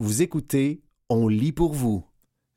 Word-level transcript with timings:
Vous 0.00 0.22
écoutez 0.22 0.80
On 1.08 1.26
lit 1.26 1.50
pour 1.50 1.74
vous. 1.74 2.06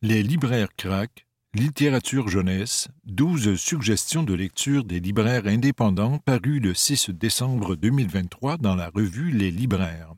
Les 0.04 0.22
libraires 0.22 0.76
craquent, 0.78 1.26
littérature 1.56 2.28
jeunesse, 2.28 2.88
12 3.06 3.56
suggestions 3.56 4.22
de 4.22 4.36
lecture 4.36 4.84
des 4.84 5.00
libraires 5.00 5.48
indépendants 5.48 6.20
parues 6.20 6.60
le 6.60 6.76
6 6.76 7.10
décembre 7.10 7.76
2023 7.76 8.58
dans 8.58 8.76
la 8.76 8.90
revue 8.90 9.32
Les 9.32 9.50
libraires. 9.50 10.14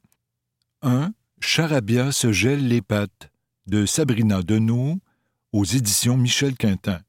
1. 0.81 1.13
Charabia 1.39 2.11
se 2.11 2.33
gèle 2.33 2.67
les 2.67 2.81
pattes 2.81 3.31
de 3.67 3.85
Sabrina 3.85 4.41
Deneau 4.41 4.99
aux 5.53 5.63
éditions 5.63 6.17
Michel 6.17 6.57
Quintin. 6.57 6.99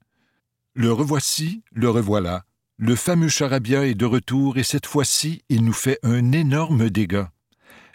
Le 0.75 0.93
revoici, 0.93 1.61
le 1.73 1.89
revoilà. 1.89 2.45
Le 2.77 2.95
fameux 2.95 3.27
charabia 3.27 3.85
est 3.85 3.95
de 3.95 4.05
retour 4.05 4.57
et 4.57 4.63
cette 4.63 4.85
fois-ci, 4.85 5.41
il 5.49 5.65
nous 5.65 5.73
fait 5.73 5.99
un 6.03 6.31
énorme 6.31 6.89
dégât. 6.89 7.33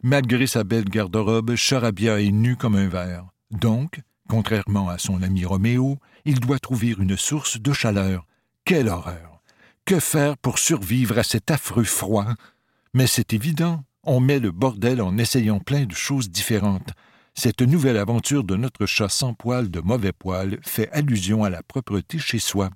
Malgré 0.02 0.46
sa 0.46 0.64
belle 0.64 0.86
garde-robe, 0.86 1.56
Charabia 1.56 2.22
est 2.22 2.30
nu 2.30 2.56
comme 2.56 2.74
un 2.74 2.88
verre. 2.88 3.26
Donc, 3.50 4.00
contrairement 4.30 4.88
à 4.88 4.96
son 4.96 5.22
ami 5.22 5.44
Roméo, 5.44 5.98
il 6.24 6.40
doit 6.40 6.58
trouver 6.58 6.94
une 6.98 7.18
source 7.18 7.60
de 7.60 7.72
chaleur. 7.74 8.26
Quelle 8.64 8.88
horreur! 8.88 9.42
Que 9.84 10.00
faire 10.00 10.38
pour 10.38 10.58
survivre 10.58 11.18
à 11.18 11.22
cet 11.22 11.50
affreux 11.50 11.84
froid? 11.84 12.26
Mais 12.94 13.06
c'est 13.06 13.34
évident, 13.34 13.84
on 14.02 14.20
met 14.20 14.38
le 14.38 14.52
bordel 14.52 15.02
en 15.02 15.18
essayant 15.18 15.60
plein 15.60 15.84
de 15.84 15.94
choses 15.94 16.30
différentes. 16.30 16.92
Cette 17.34 17.60
nouvelle 17.60 17.98
aventure 17.98 18.44
de 18.44 18.56
notre 18.56 18.86
chat 18.86 19.10
sans 19.10 19.34
poil 19.34 19.70
de 19.70 19.80
mauvais 19.80 20.12
poil 20.12 20.58
fait 20.62 20.90
allusion 20.92 21.44
à 21.44 21.50
la 21.50 21.62
propreté 21.62 22.18
chez 22.18 22.38
soi. 22.38 22.70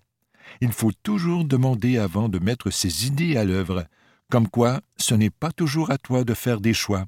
Il 0.60 0.72
faut 0.72 0.92
toujours 1.02 1.46
demander 1.46 1.96
avant 1.96 2.28
de 2.28 2.38
mettre 2.38 2.70
ses 2.70 3.06
idées 3.06 3.38
à 3.38 3.44
l'œuvre, 3.44 3.86
comme 4.30 4.48
quoi 4.48 4.82
ce 4.98 5.14
n'est 5.14 5.30
pas 5.30 5.52
toujours 5.52 5.90
à 5.90 5.96
toi 5.96 6.24
de 6.24 6.34
faire 6.34 6.60
des 6.60 6.74
choix 6.74 7.06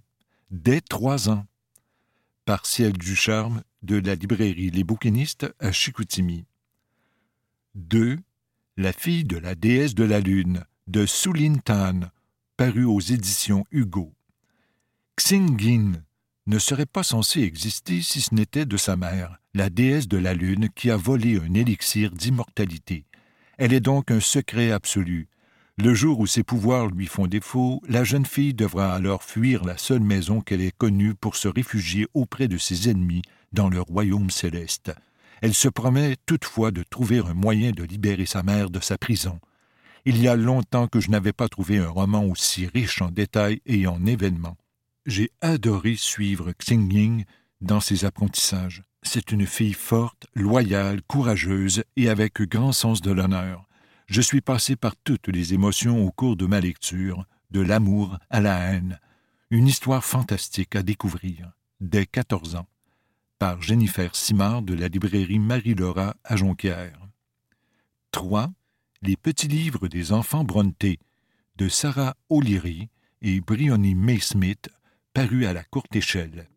dès 0.50 0.80
trois 0.80 1.28
ans. 1.28 1.46
Partiel 2.44 2.92
du 2.92 3.16
charme 3.16 3.62
de 3.82 3.96
la 3.96 4.14
librairie 4.14 4.70
Les 4.70 4.84
Bouquinistes 4.84 5.46
à 5.58 5.72
Chicoutimi. 5.72 6.44
2. 7.74 8.18
La 8.76 8.92
fille 8.92 9.24
de 9.24 9.36
la 9.36 9.54
déesse 9.54 9.94
de 9.94 10.04
la 10.04 10.20
lune 10.20 10.64
de 10.86 11.06
Soulin 11.06 11.56
Tan, 11.56 12.00
paru 12.56 12.84
aux 12.84 13.00
éditions 13.00 13.64
Hugo. 13.72 14.12
Xingin 15.16 16.04
ne 16.46 16.58
serait 16.58 16.86
pas 16.86 17.02
censé 17.02 17.40
exister 17.40 18.02
si 18.02 18.20
ce 18.20 18.34
n'était 18.34 18.66
de 18.66 18.76
sa 18.76 18.96
mère, 18.96 19.40
la 19.54 19.68
déesse 19.68 20.06
de 20.06 20.18
la 20.18 20.34
lune 20.34 20.68
qui 20.68 20.90
a 20.90 20.96
volé 20.96 21.40
un 21.40 21.54
élixir 21.54 22.12
d'immortalité. 22.12 23.04
Elle 23.58 23.72
est 23.72 23.80
donc 23.80 24.10
un 24.10 24.20
secret 24.20 24.70
absolu, 24.70 25.28
le 25.78 25.92
jour 25.92 26.20
où 26.20 26.26
ses 26.26 26.42
pouvoirs 26.42 26.86
lui 26.86 27.06
font 27.06 27.26
défaut, 27.26 27.82
la 27.86 28.02
jeune 28.02 28.24
fille 28.24 28.54
devra 28.54 28.94
alors 28.94 29.22
fuir 29.22 29.62
la 29.64 29.76
seule 29.76 30.00
maison 30.00 30.40
qu'elle 30.40 30.62
ait 30.62 30.72
connue 30.72 31.14
pour 31.14 31.36
se 31.36 31.48
réfugier 31.48 32.08
auprès 32.14 32.48
de 32.48 32.56
ses 32.56 32.88
ennemis 32.88 33.22
dans 33.52 33.68
le 33.68 33.82
royaume 33.82 34.30
céleste. 34.30 34.92
Elle 35.42 35.52
se 35.52 35.68
promet 35.68 36.16
toutefois 36.24 36.70
de 36.70 36.82
trouver 36.82 37.18
un 37.18 37.34
moyen 37.34 37.72
de 37.72 37.82
libérer 37.84 38.24
sa 38.24 38.42
mère 38.42 38.70
de 38.70 38.80
sa 38.80 38.96
prison. 38.96 39.38
Il 40.06 40.18
y 40.18 40.28
a 40.28 40.36
longtemps 40.36 40.88
que 40.88 41.00
je 41.00 41.10
n'avais 41.10 41.34
pas 41.34 41.48
trouvé 41.48 41.78
un 41.78 41.90
roman 41.90 42.24
aussi 42.24 42.66
riche 42.66 43.02
en 43.02 43.10
détails 43.10 43.60
et 43.66 43.86
en 43.86 44.06
événements. 44.06 44.56
J'ai 45.04 45.30
adoré 45.42 45.96
suivre 45.96 46.52
Xingying 46.52 47.24
dans 47.60 47.80
ses 47.80 48.06
apprentissages. 48.06 48.82
C'est 49.02 49.30
une 49.30 49.46
fille 49.46 49.74
forte, 49.74 50.26
loyale, 50.34 51.02
courageuse 51.02 51.84
et 51.96 52.08
avec 52.08 52.40
grand 52.40 52.72
sens 52.72 53.02
de 53.02 53.12
l'honneur 53.12 53.65
je 54.06 54.20
suis 54.20 54.40
passé 54.40 54.76
par 54.76 54.96
toutes 54.96 55.28
les 55.28 55.52
émotions 55.52 56.04
au 56.04 56.10
cours 56.10 56.36
de 56.36 56.46
ma 56.46 56.60
lecture, 56.60 57.26
de 57.50 57.60
l'amour 57.60 58.18
à 58.30 58.40
la 58.40 58.56
haine. 58.58 59.00
Une 59.50 59.66
histoire 59.66 60.04
fantastique 60.04 60.76
à 60.76 60.82
découvrir, 60.82 61.52
dès 61.80 62.06
14 62.06 62.56
ans, 62.56 62.68
par 63.38 63.60
Jennifer 63.62 64.14
Simard 64.14 64.62
de 64.62 64.74
la 64.74 64.88
librairie 64.88 65.38
Marie-Laura 65.38 66.16
à 66.24 66.36
Jonquière. 66.36 66.98
3. 68.12 68.50
Les 69.02 69.16
petits 69.16 69.48
livres 69.48 69.88
des 69.88 70.12
enfants 70.12 70.44
Brontë, 70.44 70.98
de 71.56 71.68
Sarah 71.68 72.16
O'Leary 72.28 72.88
et 73.22 73.40
Briony 73.40 73.94
May 73.94 74.20
Smith, 74.20 74.68
parus 75.12 75.46
à 75.46 75.52
la 75.52 75.64
courte 75.64 75.94
échelle. 75.96 76.48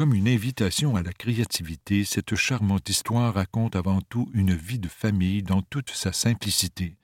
Comme 0.00 0.14
une 0.14 0.28
invitation 0.28 0.96
à 0.96 1.02
la 1.02 1.12
créativité, 1.12 2.06
cette 2.06 2.34
charmante 2.34 2.88
histoire 2.88 3.34
raconte 3.34 3.76
avant 3.76 4.00
tout 4.00 4.30
une 4.32 4.54
vie 4.54 4.78
de 4.78 4.88
famille 4.88 5.42
dans 5.42 5.60
toute 5.60 5.90
sa 5.90 6.10
simplicité. 6.10 6.96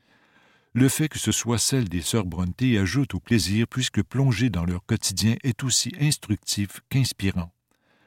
Le 0.73 0.89
fait 0.89 1.11
que 1.11 1.19
ce 1.19 1.31
soit 1.31 1.59
celle 1.59 1.91
des 1.91 2.01
sœurs 2.01 2.25
Brontë 2.25 2.79
ajoute 2.79 3.13
au 3.13 3.21
plaisir 3.21 3.67
puisque 3.69 4.03
plonger 4.03 4.49
dans 4.49 4.65
leur 4.65 4.83
quotidien 4.87 5.37
est 5.45 5.63
aussi 5.63 5.93
instructif 6.01 6.81
qu'inspirant. 6.89 7.53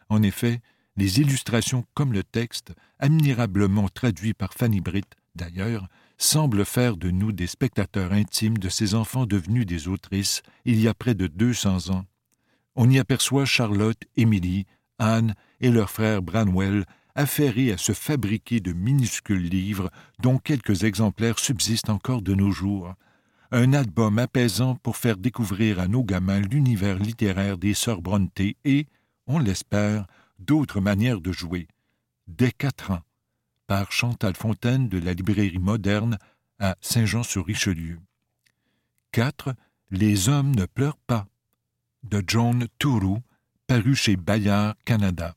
En 0.10 0.24
effet, 0.24 0.60
les 0.98 1.20
illustrations 1.20 1.86
comme 1.94 2.12
le 2.12 2.24
texte, 2.24 2.74
admirablement 2.98 3.90
traduits 3.90 4.34
par 4.34 4.56
Fanny 4.56 4.82
Britt 4.82 5.14
d'ailleurs, 5.36 5.88
semblent 6.18 6.66
faire 6.66 6.98
de 6.98 7.12
nous 7.12 7.32
des 7.32 7.46
spectateurs 7.46 8.12
intimes 8.12 8.58
de 8.58 8.70
ces 8.70 8.96
enfants 8.96 9.28
devenus 9.28 9.68
des 9.68 9.88
autrices 9.88 10.42
il 10.66 10.82
y 10.82 10.88
a 10.88 10.96
près 10.96 11.14
de 11.14 11.28
deux 11.28 11.54
cents 11.54 11.92
ans. 11.92 12.06
On 12.76 12.90
y 12.90 12.98
aperçoit 12.98 13.46
Charlotte, 13.46 14.02
Émilie, 14.16 14.66
Anne 15.00 15.34
et 15.62 15.72
leur 15.72 15.90
frère 15.90 16.22
Branwell 16.22 16.86
affairés 17.16 17.72
à 17.72 17.78
se 17.78 17.92
fabriquer 17.92 18.60
de 18.60 18.74
minuscules 18.74 19.50
livres 19.50 19.90
dont 20.20 20.38
quelques 20.38 20.84
exemplaires 20.84 21.40
subsistent 21.40 21.90
encore 21.90 22.22
de 22.22 22.34
nos 22.34 22.52
jours. 22.52 22.94
Un 23.52 23.74
album 23.74 24.20
apaisant 24.20 24.76
pour 24.76 24.96
faire 24.96 25.18
découvrir 25.18 25.80
à 25.80 25.88
nos 25.88 26.04
gamins 26.04 26.40
l'univers 26.40 27.00
littéraire 27.00 27.58
des 27.58 27.74
sœurs 27.74 28.02
Brontë 28.02 28.58
et, 28.64 28.88
on 29.26 29.40
l'espère, 29.40 30.06
d'autres 30.38 30.80
manières 30.80 31.20
de 31.20 31.32
jouer. 31.32 31.68
Dès 32.28 32.52
quatre 32.52 32.92
ans, 32.92 33.02
par 33.66 33.92
Chantal 33.92 34.36
Fontaine 34.36 34.88
de 34.88 35.00
la 35.00 35.14
librairie 35.14 35.60
moderne 35.60 36.18
à 36.60 36.76
Saint-Jean-sur-Richelieu. 36.82 38.00
4. 39.12 39.56
Les 39.92 40.30
hommes 40.30 40.56
ne 40.56 40.66
pleurent 40.66 40.98
pas 41.08 41.26
de 42.04 42.24
John 42.26 42.68
Tourou 42.78 43.20
paru 43.70 43.94
chez 43.94 44.16
Bayard 44.16 44.74
Canada. 44.84 45.36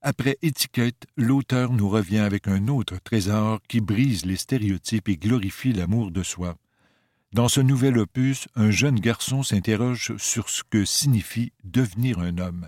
Après 0.00 0.38
Étiquette, 0.40 1.04
l'auteur 1.14 1.74
nous 1.74 1.90
revient 1.90 2.20
avec 2.20 2.48
un 2.48 2.68
autre 2.68 2.96
trésor 3.04 3.60
qui 3.68 3.82
brise 3.82 4.24
les 4.24 4.36
stéréotypes 4.36 5.10
et 5.10 5.18
glorifie 5.18 5.74
l'amour 5.74 6.10
de 6.10 6.22
soi. 6.22 6.56
Dans 7.34 7.48
ce 7.48 7.60
nouvel 7.60 7.98
opus, 7.98 8.48
un 8.56 8.70
jeune 8.70 8.98
garçon 8.98 9.42
s'interroge 9.42 10.16
sur 10.16 10.48
ce 10.48 10.62
que 10.70 10.86
signifie 10.86 11.52
devenir 11.64 12.18
un 12.18 12.38
homme. 12.38 12.66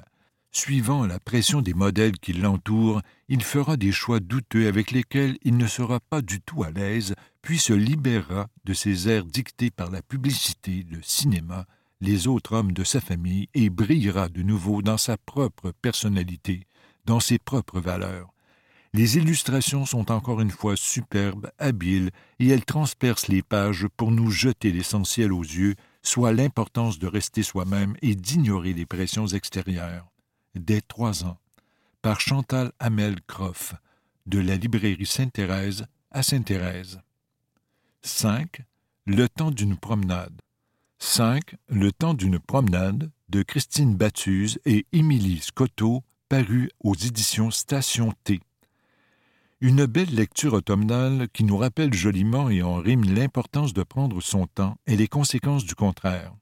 Suivant 0.52 1.06
la 1.06 1.20
pression 1.20 1.62
des 1.62 1.72
modèles 1.72 2.18
qui 2.18 2.34
l'entourent, 2.34 3.00
il 3.30 3.42
fera 3.42 3.78
des 3.78 3.92
choix 3.92 4.20
douteux 4.20 4.68
avec 4.68 4.90
lesquels 4.90 5.38
il 5.42 5.56
ne 5.56 5.66
sera 5.66 6.00
pas 6.00 6.20
du 6.20 6.42
tout 6.42 6.64
à 6.64 6.70
l'aise, 6.70 7.14
puis 7.40 7.58
se 7.58 7.72
libérera 7.72 8.48
de 8.66 8.74
ses 8.74 9.08
airs 9.08 9.24
dictés 9.24 9.70
par 9.70 9.90
la 9.90 10.02
publicité, 10.02 10.84
le 10.90 11.00
cinéma 11.00 11.64
les 12.00 12.26
autres 12.26 12.52
hommes 12.54 12.72
de 12.72 12.84
sa 12.84 13.00
famille 13.00 13.48
et 13.54 13.70
brillera 13.70 14.28
de 14.28 14.42
nouveau 14.42 14.82
dans 14.82 14.98
sa 14.98 15.16
propre 15.16 15.72
personnalité, 15.82 16.66
dans 17.04 17.20
ses 17.20 17.38
propres 17.38 17.80
valeurs. 17.80 18.32
Les 18.92 19.18
illustrations 19.18 19.84
sont 19.84 20.10
encore 20.10 20.40
une 20.40 20.50
fois 20.50 20.74
superbes, 20.76 21.50
habiles, 21.58 22.10
et 22.38 22.48
elles 22.48 22.64
transpercent 22.64 23.28
les 23.28 23.42
pages 23.42 23.86
pour 23.96 24.10
nous 24.10 24.30
jeter 24.30 24.72
l'essentiel 24.72 25.32
aux 25.32 25.42
yeux, 25.42 25.74
soit 26.02 26.32
l'importance 26.32 26.98
de 26.98 27.06
rester 27.06 27.42
soi-même 27.42 27.94
et 28.00 28.14
d'ignorer 28.14 28.72
les 28.72 28.86
pressions 28.86 29.26
extérieures. 29.26 30.10
Dès 30.54 30.80
trois 30.80 31.24
ans, 31.24 31.38
par 32.00 32.20
Chantal 32.20 32.72
Hamel 32.78 33.20
Croff, 33.26 33.74
de 34.26 34.38
la 34.38 34.56
librairie 34.56 35.06
Sainte-Thérèse 35.06 35.86
à 36.10 36.22
Sainte-Thérèse. 36.22 37.00
5. 38.02 38.62
Le 39.06 39.28
temps 39.28 39.50
d'une 39.50 39.76
promenade. 39.76 40.40
5. 40.98 41.56
Le 41.68 41.92
temps 41.92 42.14
d'une 42.14 42.38
promenade 42.38 43.10
de 43.28 43.42
Christine 43.42 43.96
Battuse 43.96 44.58
et 44.64 44.86
Émilie 44.92 45.40
Scotto, 45.40 46.02
paru 46.28 46.70
aux 46.80 46.94
éditions 46.94 47.50
Station 47.50 48.12
T. 48.24 48.40
Une 49.60 49.86
belle 49.86 50.14
lecture 50.14 50.54
automnale 50.54 51.28
qui 51.32 51.44
nous 51.44 51.58
rappelle 51.58 51.92
joliment 51.92 52.48
et 52.48 52.62
en 52.62 52.76
rime 52.76 53.04
l'importance 53.04 53.74
de 53.74 53.82
prendre 53.82 54.22
son 54.22 54.46
temps 54.46 54.76
et 54.86 54.96
les 54.96 55.08
conséquences 55.08 55.64
du 55.64 55.74
contraire. 55.74 56.32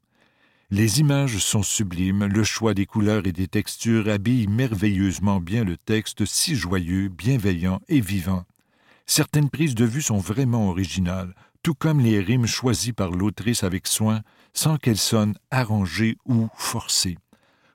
Les 0.71 1.01
images 1.01 1.39
sont 1.39 1.63
sublimes, 1.63 2.25
le 2.25 2.45
choix 2.45 2.75
des 2.75 2.87
couleurs 2.87 3.27
et 3.27 3.33
des 3.33 3.49
textures 3.49 4.09
habille 4.09 4.47
merveilleusement 4.47 5.41
bien 5.41 5.65
le 5.65 5.77
texte 5.77 6.25
si 6.25 6.55
joyeux, 6.55 7.09
bienveillant 7.09 7.81
et 7.89 8.01
vivant. 8.01 8.45
Certaines 9.07 9.51
prises 9.51 9.75
de 9.75 9.85
vue 9.85 10.03
sont 10.03 10.19
vraiment 10.19 10.71
originales, 10.71 11.35
tout 11.63 11.75
comme 11.75 12.01
les 12.01 12.21
rimes 12.21 12.47
choisies 12.47 12.93
par 12.93 13.11
l'autrice 13.11 13.65
avec 13.65 13.87
soin, 13.87 14.23
sans 14.55 14.79
qu'elles 14.79 14.97
sonnent 14.97 15.37
arrangées 15.51 16.17
ou 16.25 16.49
forcées. 16.57 17.19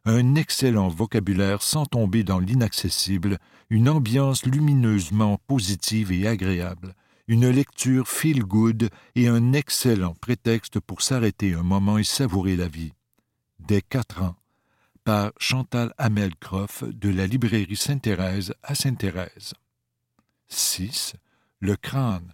Un 0.05 0.35
excellent 0.35 0.87
vocabulaire 0.87 1.61
sans 1.61 1.85
tomber 1.85 2.23
dans 2.23 2.39
l'inaccessible, 2.39 3.37
une 3.69 3.89
ambiance 3.89 4.45
lumineusement 4.45 5.37
positive 5.45 6.11
et 6.11 6.27
agréable, 6.27 6.95
une 7.27 7.49
lecture 7.49 8.07
feel 8.07 8.43
good 8.43 8.89
et 9.15 9.27
un 9.27 9.53
excellent 9.53 10.15
prétexte 10.15 10.79
pour 10.79 11.03
s'arrêter 11.03 11.53
un 11.53 11.63
moment 11.63 11.99
et 11.99 12.03
savourer 12.03 12.55
la 12.55 12.67
vie. 12.67 12.93
Dès 13.59 13.81
quatre 13.81 14.23
ans, 14.23 14.35
par 15.03 15.31
Chantal 15.37 15.93
Hamel 15.97 16.35
Croft 16.35 16.85
de 16.85 17.09
la 17.09 17.27
librairie 17.27 17.75
Sainte-Thérèse 17.75 18.53
à 18.63 18.73
Sainte-Thérèse. 18.73 19.53
6. 20.47 21.13
Le 21.59 21.75
crâne 21.75 22.33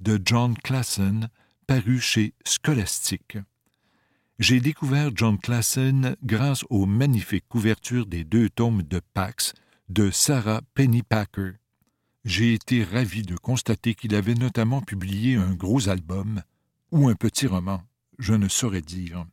de 0.00 0.20
John 0.24 0.56
Classen, 0.58 1.28
paru 1.66 2.00
chez 2.00 2.34
Scholastic. 2.44 3.38
J'ai 4.42 4.58
découvert 4.58 5.12
John 5.14 5.38
Classen 5.38 6.16
grâce 6.24 6.64
aux 6.68 6.84
magnifiques 6.84 7.46
couvertures 7.48 8.06
des 8.06 8.24
deux 8.24 8.50
tomes 8.50 8.82
de 8.82 9.00
Pax 9.14 9.54
de 9.88 10.10
Sarah 10.10 10.62
Pennypacker. 10.74 11.52
J'ai 12.24 12.52
été 12.52 12.82
ravi 12.82 13.22
de 13.22 13.36
constater 13.36 13.94
qu'il 13.94 14.16
avait 14.16 14.34
notamment 14.34 14.80
publié 14.80 15.36
un 15.36 15.54
gros 15.54 15.88
album 15.88 16.42
ou 16.90 17.08
un 17.08 17.14
petit 17.14 17.46
roman, 17.46 17.84
je 18.18 18.34
ne 18.34 18.48
saurais 18.48 18.80
dire. 18.80 19.26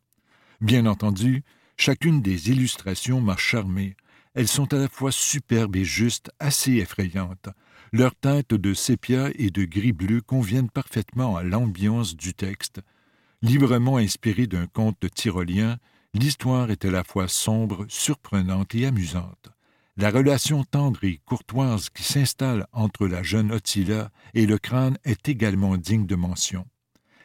Bien 0.62 0.86
entendu, 0.86 1.44
chacune 1.76 2.22
des 2.22 2.52
illustrations 2.52 3.20
m'a 3.20 3.36
charmé. 3.36 3.96
Elles 4.36 4.48
sont 4.48 4.72
à 4.76 4.78
la 4.78 4.90
fois 4.90 5.12
superbes 5.12 5.76
et 5.76 5.86
juste 5.86 6.30
assez 6.38 6.74
effrayantes. 6.74 7.50
Leurs 7.94 8.14
teintes 8.14 8.54
de 8.54 8.76
sépia 8.76 9.32
et 9.34 9.50
de 9.50 9.66
gris 9.66 9.92
bleu 9.92 10.22
conviennent 10.22 10.70
parfaitement 10.70 11.36
à 11.36 11.42
l'ambiance 11.42 12.16
du 12.16 12.36
texte. 12.36 12.82
Librement 13.42 13.98
inspiré 13.98 14.48
d'un 14.48 14.68
conte 14.68 15.10
tyrolien, 15.14 15.78
l'histoire 16.14 16.72
est 16.72 16.84
à 16.84 16.92
la 16.92 17.06
fois 17.06 17.30
sombre, 17.30 17.86
surprenante 17.88 18.76
et 18.76 18.86
amusante. 18.86 19.50
La 19.96 20.12
relation 20.12 20.66
tendre 20.66 21.04
et 21.04 21.22
courtoise 21.26 21.90
qui 21.90 22.04
s'installe 22.04 22.68
entre 22.74 23.08
la 23.08 23.24
jeune 23.24 23.52
Ottila 23.52 24.12
et 24.34 24.46
le 24.46 24.58
crâne 24.58 24.98
est 25.06 25.30
également 25.30 25.78
digne 25.78 26.06
de 26.06 26.16
mention. 26.16 26.66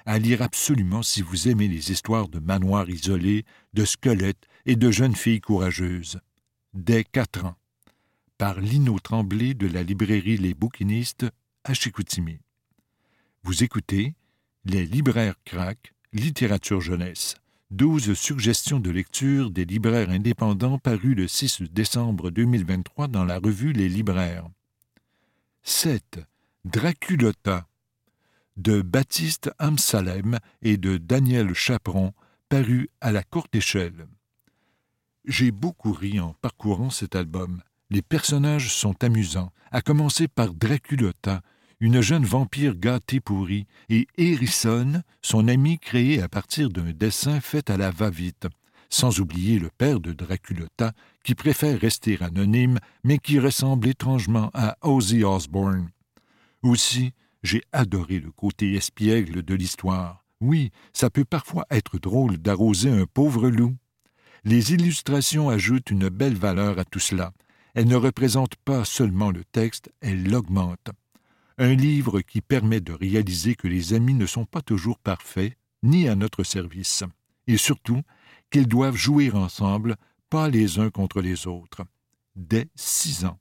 À 0.06 0.18
lire 0.18 0.42
absolument 0.42 1.02
si 1.02 1.22
vous 1.22 1.48
aimez 1.48 1.66
les 1.66 1.90
histoires 1.90 2.28
de 2.28 2.38
manoirs 2.38 2.90
isolés, 2.90 3.44
de 3.72 3.84
squelettes 3.84 4.46
et 4.66 4.76
de 4.76 4.90
jeunes 4.90 5.16
filles 5.16 5.40
courageuses. 5.40 6.20
Dès 6.74 7.04
quatre 7.04 7.44
ans. 7.44 7.56
Par 8.38 8.60
Lino 8.60 8.98
Tremblay 8.98 9.54
de 9.54 9.66
la 9.66 9.82
librairie 9.82 10.36
Les 10.36 10.54
Bouquinistes 10.54 11.26
à 11.64 11.74
Chicoutimi. 11.74 12.38
Vous 13.44 13.64
écoutez 13.64 14.14
Les 14.64 14.84
libraires 14.84 15.36
craquent, 15.44 15.93
littérature 16.14 16.80
jeunesse. 16.80 17.34
12 17.72 18.14
suggestions 18.14 18.78
de 18.78 18.90
lecture 18.90 19.50
des 19.50 19.64
libraires 19.64 20.10
indépendants 20.10 20.78
parues 20.78 21.14
le 21.14 21.26
6 21.26 21.62
décembre 21.72 22.30
2023 22.30 23.08
dans 23.08 23.24
la 23.24 23.38
revue 23.38 23.72
Les 23.72 23.88
Libraires. 23.88 24.48
7. 25.64 26.20
Draculota 26.64 27.66
de 28.56 28.82
Baptiste 28.82 29.50
Amsalem 29.58 30.38
et 30.62 30.76
de 30.76 30.96
Daniel 30.96 31.54
Chaperon, 31.54 32.12
paru 32.48 32.88
à 33.00 33.10
la 33.10 33.24
courte 33.24 33.54
échelle. 33.56 34.06
J'ai 35.24 35.50
beaucoup 35.50 35.92
ri 35.92 36.20
en 36.20 36.34
parcourant 36.34 36.90
cet 36.90 37.16
album. 37.16 37.62
Les 37.90 38.02
personnages 38.02 38.72
sont 38.72 39.02
amusants, 39.02 39.52
à 39.72 39.82
commencer 39.82 40.28
par 40.28 40.54
Draculota, 40.54 41.42
une 41.84 42.00
jeune 42.00 42.24
vampire 42.24 42.76
gâtée 42.76 43.20
pourrie, 43.20 43.66
et 43.90 44.06
Hérissonne, 44.16 45.02
son 45.20 45.48
ami 45.48 45.78
créé 45.78 46.22
à 46.22 46.30
partir 46.30 46.70
d'un 46.70 46.92
dessin 46.92 47.42
fait 47.42 47.68
à 47.68 47.76
la 47.76 47.90
va-vite, 47.90 48.46
sans 48.88 49.20
oublier 49.20 49.58
le 49.58 49.68
père 49.68 50.00
de 50.00 50.14
Draculota, 50.14 50.92
qui 51.24 51.34
préfère 51.34 51.78
rester 51.78 52.16
anonyme, 52.22 52.78
mais 53.04 53.18
qui 53.18 53.38
ressemble 53.38 53.86
étrangement 53.86 54.50
à 54.54 54.78
Ozzy 54.80 55.24
Osbourne. 55.24 55.90
Aussi, 56.62 57.12
j'ai 57.42 57.60
adoré 57.70 58.18
le 58.18 58.30
côté 58.30 58.72
espiègle 58.72 59.42
de 59.42 59.54
l'histoire. 59.54 60.24
Oui, 60.40 60.70
ça 60.94 61.10
peut 61.10 61.26
parfois 61.26 61.66
être 61.70 61.98
drôle 61.98 62.38
d'arroser 62.38 62.88
un 62.88 63.04
pauvre 63.04 63.50
loup. 63.50 63.76
Les 64.44 64.72
illustrations 64.72 65.50
ajoutent 65.50 65.90
une 65.90 66.08
belle 66.08 66.38
valeur 66.38 66.78
à 66.78 66.86
tout 66.86 66.98
cela. 66.98 67.32
Elles 67.74 67.88
ne 67.88 67.96
représentent 67.96 68.56
pas 68.64 68.86
seulement 68.86 69.30
le 69.30 69.44
texte, 69.44 69.92
elles 70.00 70.24
l'augmentent. 70.24 70.92
Un 71.56 71.74
livre 71.74 72.20
qui 72.20 72.40
permet 72.40 72.80
de 72.80 72.92
réaliser 72.92 73.54
que 73.54 73.68
les 73.68 73.94
amis 73.94 74.14
ne 74.14 74.26
sont 74.26 74.44
pas 74.44 74.62
toujours 74.62 74.98
parfaits, 74.98 75.56
ni 75.82 76.08
à 76.08 76.16
notre 76.16 76.42
service, 76.42 77.04
et 77.46 77.56
surtout 77.56 78.02
qu'ils 78.50 78.66
doivent 78.66 78.96
jouer 78.96 79.30
ensemble, 79.30 79.96
pas 80.30 80.48
les 80.48 80.78
uns 80.80 80.90
contre 80.90 81.20
les 81.20 81.46
autres. 81.46 81.82
Dès 82.34 82.68
six 82.74 83.24
ans. 83.24 83.38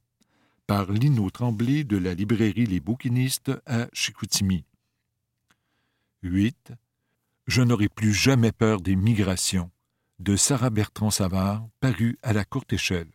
Par 0.68 0.92
Lino 0.92 1.30
Tremblay 1.30 1.83
de 1.83 1.98
la 1.98 2.13
librairie 2.13 2.68
Les 2.68 2.80
Bouquinistes 2.80 3.51
à 3.65 3.88
Chicoutimi. 3.94 4.63
8. 6.21 6.74
Je 7.48 7.62
n'aurai 7.62 7.89
plus 7.89 8.13
jamais 8.13 8.51
peur 8.51 8.80
des 8.80 8.95
migrations 8.95 9.71
de 10.19 10.36
Sarah 10.36 10.69
Bertrand 10.69 11.10
Savard, 11.10 11.68
paru 11.80 12.18
à 12.21 12.31
la 12.31 12.45
courte 12.45 12.71
échelle. 12.74 13.10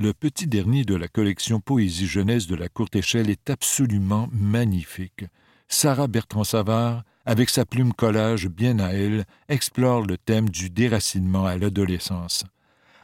Le 0.00 0.12
petit 0.12 0.46
dernier 0.46 0.84
de 0.84 0.94
la 0.94 1.08
collection 1.08 1.58
Poésie 1.58 2.06
jeunesse 2.06 2.46
de 2.46 2.54
la 2.54 2.68
courte 2.68 2.94
échelle 2.94 3.28
est 3.30 3.50
absolument 3.50 4.28
magnifique. 4.30 5.24
Sarah 5.66 6.06
Bertrand 6.06 6.44
Savard, 6.44 7.02
avec 7.26 7.50
sa 7.50 7.64
plume 7.64 7.92
collage 7.92 8.46
bien 8.46 8.78
à 8.78 8.90
elle, 8.92 9.24
explore 9.48 10.06
le 10.06 10.16
thème 10.16 10.50
du 10.50 10.70
déracinement 10.70 11.46
à 11.46 11.56
l'adolescence. 11.56 12.44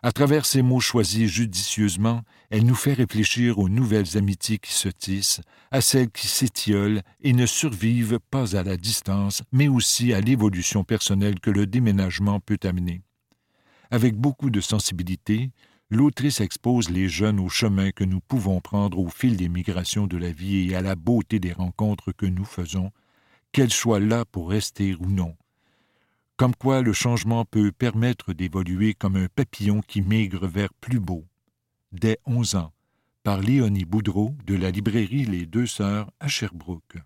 À 0.05 0.13
travers 0.13 0.47
ces 0.47 0.63
mots 0.63 0.79
choisis 0.79 1.29
judicieusement, 1.29 2.23
elle 2.51 2.65
nous 2.65 2.77
fait 2.77 2.93
réfléchir 2.93 3.59
aux 3.59 3.69
nouvelles 3.69 4.17
amitiés 4.17 4.59
qui 4.59 4.73
se 4.73 4.89
tissent, 4.89 5.41
à 5.73 5.81
celles 5.81 6.13
qui 6.13 6.29
s'étiolent 6.29 7.03
et 7.23 7.33
ne 7.33 7.47
survivent 7.47 8.21
pas 8.31 8.57
à 8.57 8.63
la 8.63 8.77
distance, 8.77 9.43
mais 9.51 9.67
aussi 9.67 10.13
à 10.13 10.21
l'évolution 10.21 10.85
personnelle 10.85 11.41
que 11.41 11.51
le 11.51 11.67
déménagement 11.67 12.39
peut 12.39 12.61
amener. 12.63 13.03
Avec 13.91 14.15
beaucoup 14.15 14.51
de 14.51 14.61
sensibilité, 14.61 15.51
l'autrice 15.91 16.41
expose 16.41 16.91
les 16.91 17.09
jeunes 17.09 17.41
au 17.41 17.49
chemin 17.49 17.91
que 17.91 18.05
nous 18.05 18.21
pouvons 18.21 18.61
prendre 18.61 18.99
au 18.99 19.09
fil 19.09 19.37
des 19.37 19.49
migrations 19.49 20.07
de 20.07 20.17
la 20.17 20.33
vie 20.33 20.71
et 20.71 20.77
à 20.77 20.83
la 20.83 20.97
beauté 20.97 21.39
des 21.39 21.53
rencontres 21.53 22.13
que 22.13 22.27
nous 22.27 22.45
faisons, 22.45 22.91
qu'elles 23.53 23.73
soient 23.73 24.01
là 24.01 24.25
pour 24.25 24.51
rester 24.51 24.95
ou 24.95 25.07
non. 25.07 25.37
Comme 26.37 26.57
quoi 26.57 26.83
le 26.83 26.93
changement 26.93 27.45
peut 27.45 27.71
permettre 27.71 28.33
d'évoluer 28.33 28.95
comme 28.95 29.17
un 29.17 29.29
papillon 29.29 29.81
qui 29.83 30.03
migre 30.03 30.49
vers 30.49 30.75
plus 30.75 30.99
beau. 30.99 31.25
Dès 31.93 32.19
onze 32.27 32.57
ans, 32.57 32.73
par 33.23 33.41
Léonie 33.41 33.85
Boudreau 33.85 34.35
de 34.45 34.55
la 34.57 34.71
librairie 34.71 35.25
Les 35.25 35.47
Deux 35.47 35.67
Sœurs 35.67 36.11
à 36.19 36.29
Sherbrooke. 36.29 36.99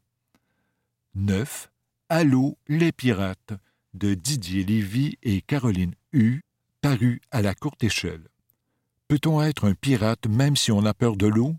9. 1.14 1.70
Allô 2.08 2.56
les 2.68 2.90
pirates 2.90 3.52
de 3.92 4.14
Didier 4.14 4.64
Lévy 4.64 5.18
et 5.22 5.42
Caroline 5.42 5.94
Hu, 6.12 6.42
paru 6.80 7.20
à 7.30 7.42
la 7.42 7.54
courte 7.54 7.84
échelle. 7.84 8.28
Peut-on 9.08 9.40
être 9.40 9.66
un 9.66 9.72
pirate 9.72 10.26
même 10.26 10.54
si 10.54 10.70
on 10.70 10.84
a 10.84 10.92
peur 10.92 11.16
de 11.16 11.26
l'eau? 11.26 11.56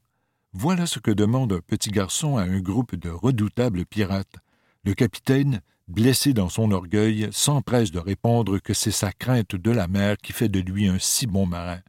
Voilà 0.53 0.85
ce 0.85 0.99
que 0.99 1.09
demande 1.09 1.51
un 1.51 1.61
petit 1.61 1.89
garçon 1.89 2.37
à 2.37 2.43
un 2.43 2.59
groupe 2.59 2.95
de 2.95 3.09
redoutables 3.09 3.87
pirates. 3.87 4.35
Le 4.83 4.93
capitaine, 4.93 5.61
blessé 5.87 6.33
dans 6.33 6.49
son 6.49 6.71
orgueil, 6.71 7.27
s'empresse 7.31 7.89
de 7.89 7.97
répondre 7.97 8.59
que 8.59 8.75
c'est 8.75 8.91
sa 8.91 9.11
crainte 9.11 9.55
de 9.55 9.71
la 9.71 9.87
mer 9.87 10.17
qui 10.17 10.31
fait 10.31 10.47
de 10.47 10.59
lui 10.59 10.87
un 10.87 10.99
si 10.99 11.25
bon 11.25 11.47
marin. 11.47 11.79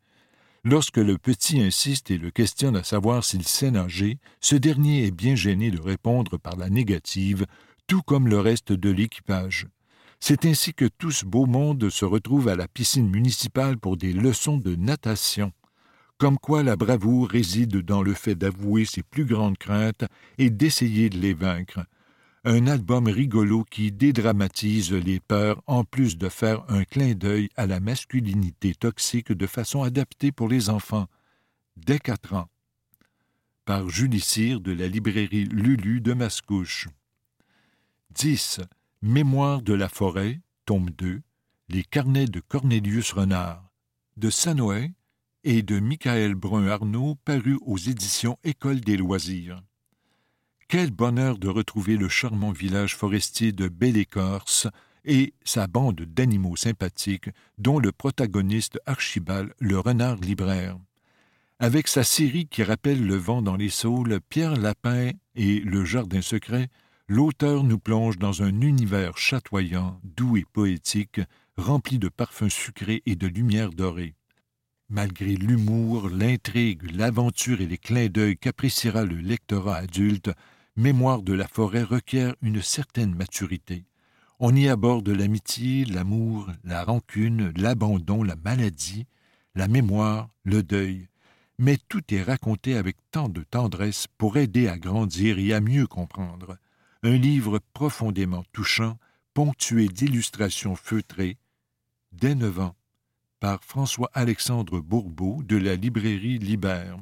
Lorsque 0.64 0.96
le 0.96 1.18
petit 1.18 1.60
insiste 1.60 2.10
et 2.10 2.16
le 2.16 2.30
questionne 2.30 2.76
à 2.76 2.82
savoir 2.82 3.22
s'il 3.22 3.46
sait 3.46 3.70
nager, 3.70 4.18
ce 4.40 4.56
dernier 4.56 5.04
est 5.04 5.10
bien 5.10 5.34
gêné 5.34 5.70
de 5.70 5.80
répondre 5.80 6.38
par 6.38 6.56
la 6.56 6.70
négative, 6.70 7.44
tout 7.86 8.00
comme 8.00 8.28
le 8.28 8.40
reste 8.40 8.72
de 8.72 8.88
l'équipage. 8.88 9.66
C'est 10.20 10.44
ainsi 10.44 10.74
que 10.74 10.84
tout 10.84 11.10
ce 11.10 11.24
beau 11.24 11.46
monde 11.46 11.88
se 11.88 12.04
retrouve 12.04 12.48
à 12.48 12.54
la 12.54 12.68
piscine 12.68 13.08
municipale 13.08 13.78
pour 13.78 13.96
des 13.96 14.12
leçons 14.12 14.58
de 14.58 14.76
natation. 14.76 15.52
Comme 16.18 16.38
quoi 16.38 16.62
la 16.62 16.76
bravoure 16.76 17.30
réside 17.30 17.78
dans 17.78 18.02
le 18.02 18.12
fait 18.12 18.34
d'avouer 18.34 18.84
ses 18.84 19.02
plus 19.02 19.24
grandes 19.24 19.56
craintes 19.56 20.04
et 20.36 20.50
d'essayer 20.50 21.08
de 21.08 21.18
les 21.18 21.32
vaincre. 21.32 21.80
Un 22.44 22.66
album 22.66 23.06
rigolo 23.06 23.64
qui 23.64 23.90
dédramatise 23.90 24.92
les 24.92 25.20
peurs 25.20 25.62
en 25.66 25.84
plus 25.84 26.18
de 26.18 26.28
faire 26.28 26.64
un 26.68 26.84
clin 26.84 27.14
d'œil 27.14 27.48
à 27.56 27.66
la 27.66 27.80
masculinité 27.80 28.74
toxique 28.74 29.32
de 29.32 29.46
façon 29.46 29.82
adaptée 29.82 30.32
pour 30.32 30.48
les 30.48 30.68
enfants. 30.68 31.06
Dès 31.76 31.98
quatre 31.98 32.34
ans. 32.34 32.48
Par 33.64 33.88
Julie 33.88 34.58
de 34.60 34.72
la 34.72 34.88
librairie 34.88 35.44
Lulu 35.44 36.02
de 36.02 36.12
Mascouche. 36.12 36.88
10. 38.14 38.60
Mémoire 39.02 39.62
de 39.62 39.72
la 39.72 39.88
forêt, 39.88 40.40
tome 40.66 40.90
2, 40.90 41.22
Les 41.70 41.84
carnets 41.84 42.26
de 42.26 42.38
Cornelius 42.38 43.12
Renard, 43.12 43.72
de 44.18 44.28
Sanoé 44.28 44.92
et 45.42 45.62
de 45.62 45.80
Michael 45.80 46.34
Brun-Arnaud, 46.34 47.14
paru 47.24 47.58
aux 47.64 47.78
éditions 47.78 48.38
École 48.44 48.82
des 48.82 48.98
loisirs. 48.98 49.62
Quel 50.68 50.90
bonheur 50.90 51.38
de 51.38 51.48
retrouver 51.48 51.96
le 51.96 52.10
charmant 52.10 52.52
village 52.52 52.94
forestier 52.94 53.52
de 53.52 53.68
Belle-Écorce 53.68 54.68
et 55.06 55.32
sa 55.44 55.66
bande 55.66 56.02
d'animaux 56.02 56.56
sympathiques, 56.56 57.30
dont 57.56 57.78
le 57.78 57.92
protagoniste 57.92 58.78
Archibald, 58.84 59.54
le 59.60 59.78
renard 59.78 60.16
libraire. 60.16 60.78
Avec 61.58 61.88
sa 61.88 62.04
série 62.04 62.48
qui 62.48 62.62
rappelle 62.62 63.06
le 63.06 63.16
vent 63.16 63.40
dans 63.40 63.56
les 63.56 63.70
saules, 63.70 64.20
Pierre 64.28 64.56
Lapin 64.56 65.12
et 65.36 65.60
le 65.60 65.86
jardin 65.86 66.20
secret, 66.20 66.68
l'auteur 67.10 67.64
nous 67.64 67.80
plonge 67.80 68.18
dans 68.18 68.44
un 68.44 68.60
univers 68.60 69.18
chatoyant, 69.18 70.00
doux 70.04 70.36
et 70.36 70.44
poétique, 70.44 71.20
rempli 71.56 71.98
de 71.98 72.08
parfums 72.08 72.48
sucrés 72.48 73.02
et 73.04 73.16
de 73.16 73.26
lumière 73.26 73.70
dorée. 73.70 74.14
Malgré 74.88 75.34
l'humour, 75.34 76.08
l'intrigue, 76.08 76.88
l'aventure 76.92 77.60
et 77.60 77.66
les 77.66 77.78
clins 77.78 78.06
d'œil 78.06 78.36
qu'appréciera 78.36 79.04
le 79.04 79.16
lectorat 79.16 79.78
adulte, 79.78 80.30
Mémoire 80.76 81.22
de 81.22 81.32
la 81.32 81.48
forêt 81.48 81.82
requiert 81.82 82.36
une 82.42 82.62
certaine 82.62 83.16
maturité. 83.16 83.84
On 84.38 84.54
y 84.54 84.68
aborde 84.68 85.08
l'amitié, 85.08 85.84
l'amour, 85.84 86.48
la 86.62 86.84
rancune, 86.84 87.52
l'abandon, 87.56 88.22
la 88.22 88.36
maladie, 88.36 89.06
la 89.56 89.66
mémoire, 89.66 90.30
le 90.44 90.62
deuil, 90.62 91.08
mais 91.58 91.76
tout 91.88 92.14
est 92.14 92.22
raconté 92.22 92.76
avec 92.76 92.96
tant 93.10 93.28
de 93.28 93.42
tendresse 93.42 94.06
pour 94.16 94.36
aider 94.36 94.68
à 94.68 94.78
grandir 94.78 95.40
et 95.40 95.52
à 95.52 95.60
mieux 95.60 95.88
comprendre. 95.88 96.56
Un 97.02 97.16
livre 97.16 97.60
profondément 97.72 98.44
touchant, 98.52 98.98
ponctué 99.32 99.88
d'illustrations 99.88 100.76
feutrées, 100.76 101.38
dès 102.12 102.34
neuf 102.34 102.58
ans, 102.58 102.76
par 103.40 103.64
François-Alexandre 103.64 104.80
Bourbeau 104.80 105.42
de 105.42 105.56
la 105.56 105.76
librairie 105.76 106.38
Libère. 106.38 106.98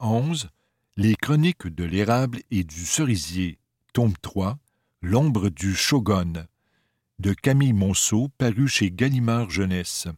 11. 0.00 0.50
Les 0.98 1.16
chroniques 1.16 1.66
de 1.66 1.84
l'érable 1.84 2.40
et 2.50 2.62
du 2.62 2.84
cerisier, 2.84 3.58
tome 3.94 4.12
3, 4.20 4.58
L'ombre 5.00 5.48
du 5.48 5.74
shogun, 5.74 6.46
de 7.18 7.32
Camille 7.32 7.72
Monceau, 7.72 8.28
paru 8.36 8.68
chez 8.68 8.90
Gallimard 8.90 9.48
Jeunesse. 9.48 10.08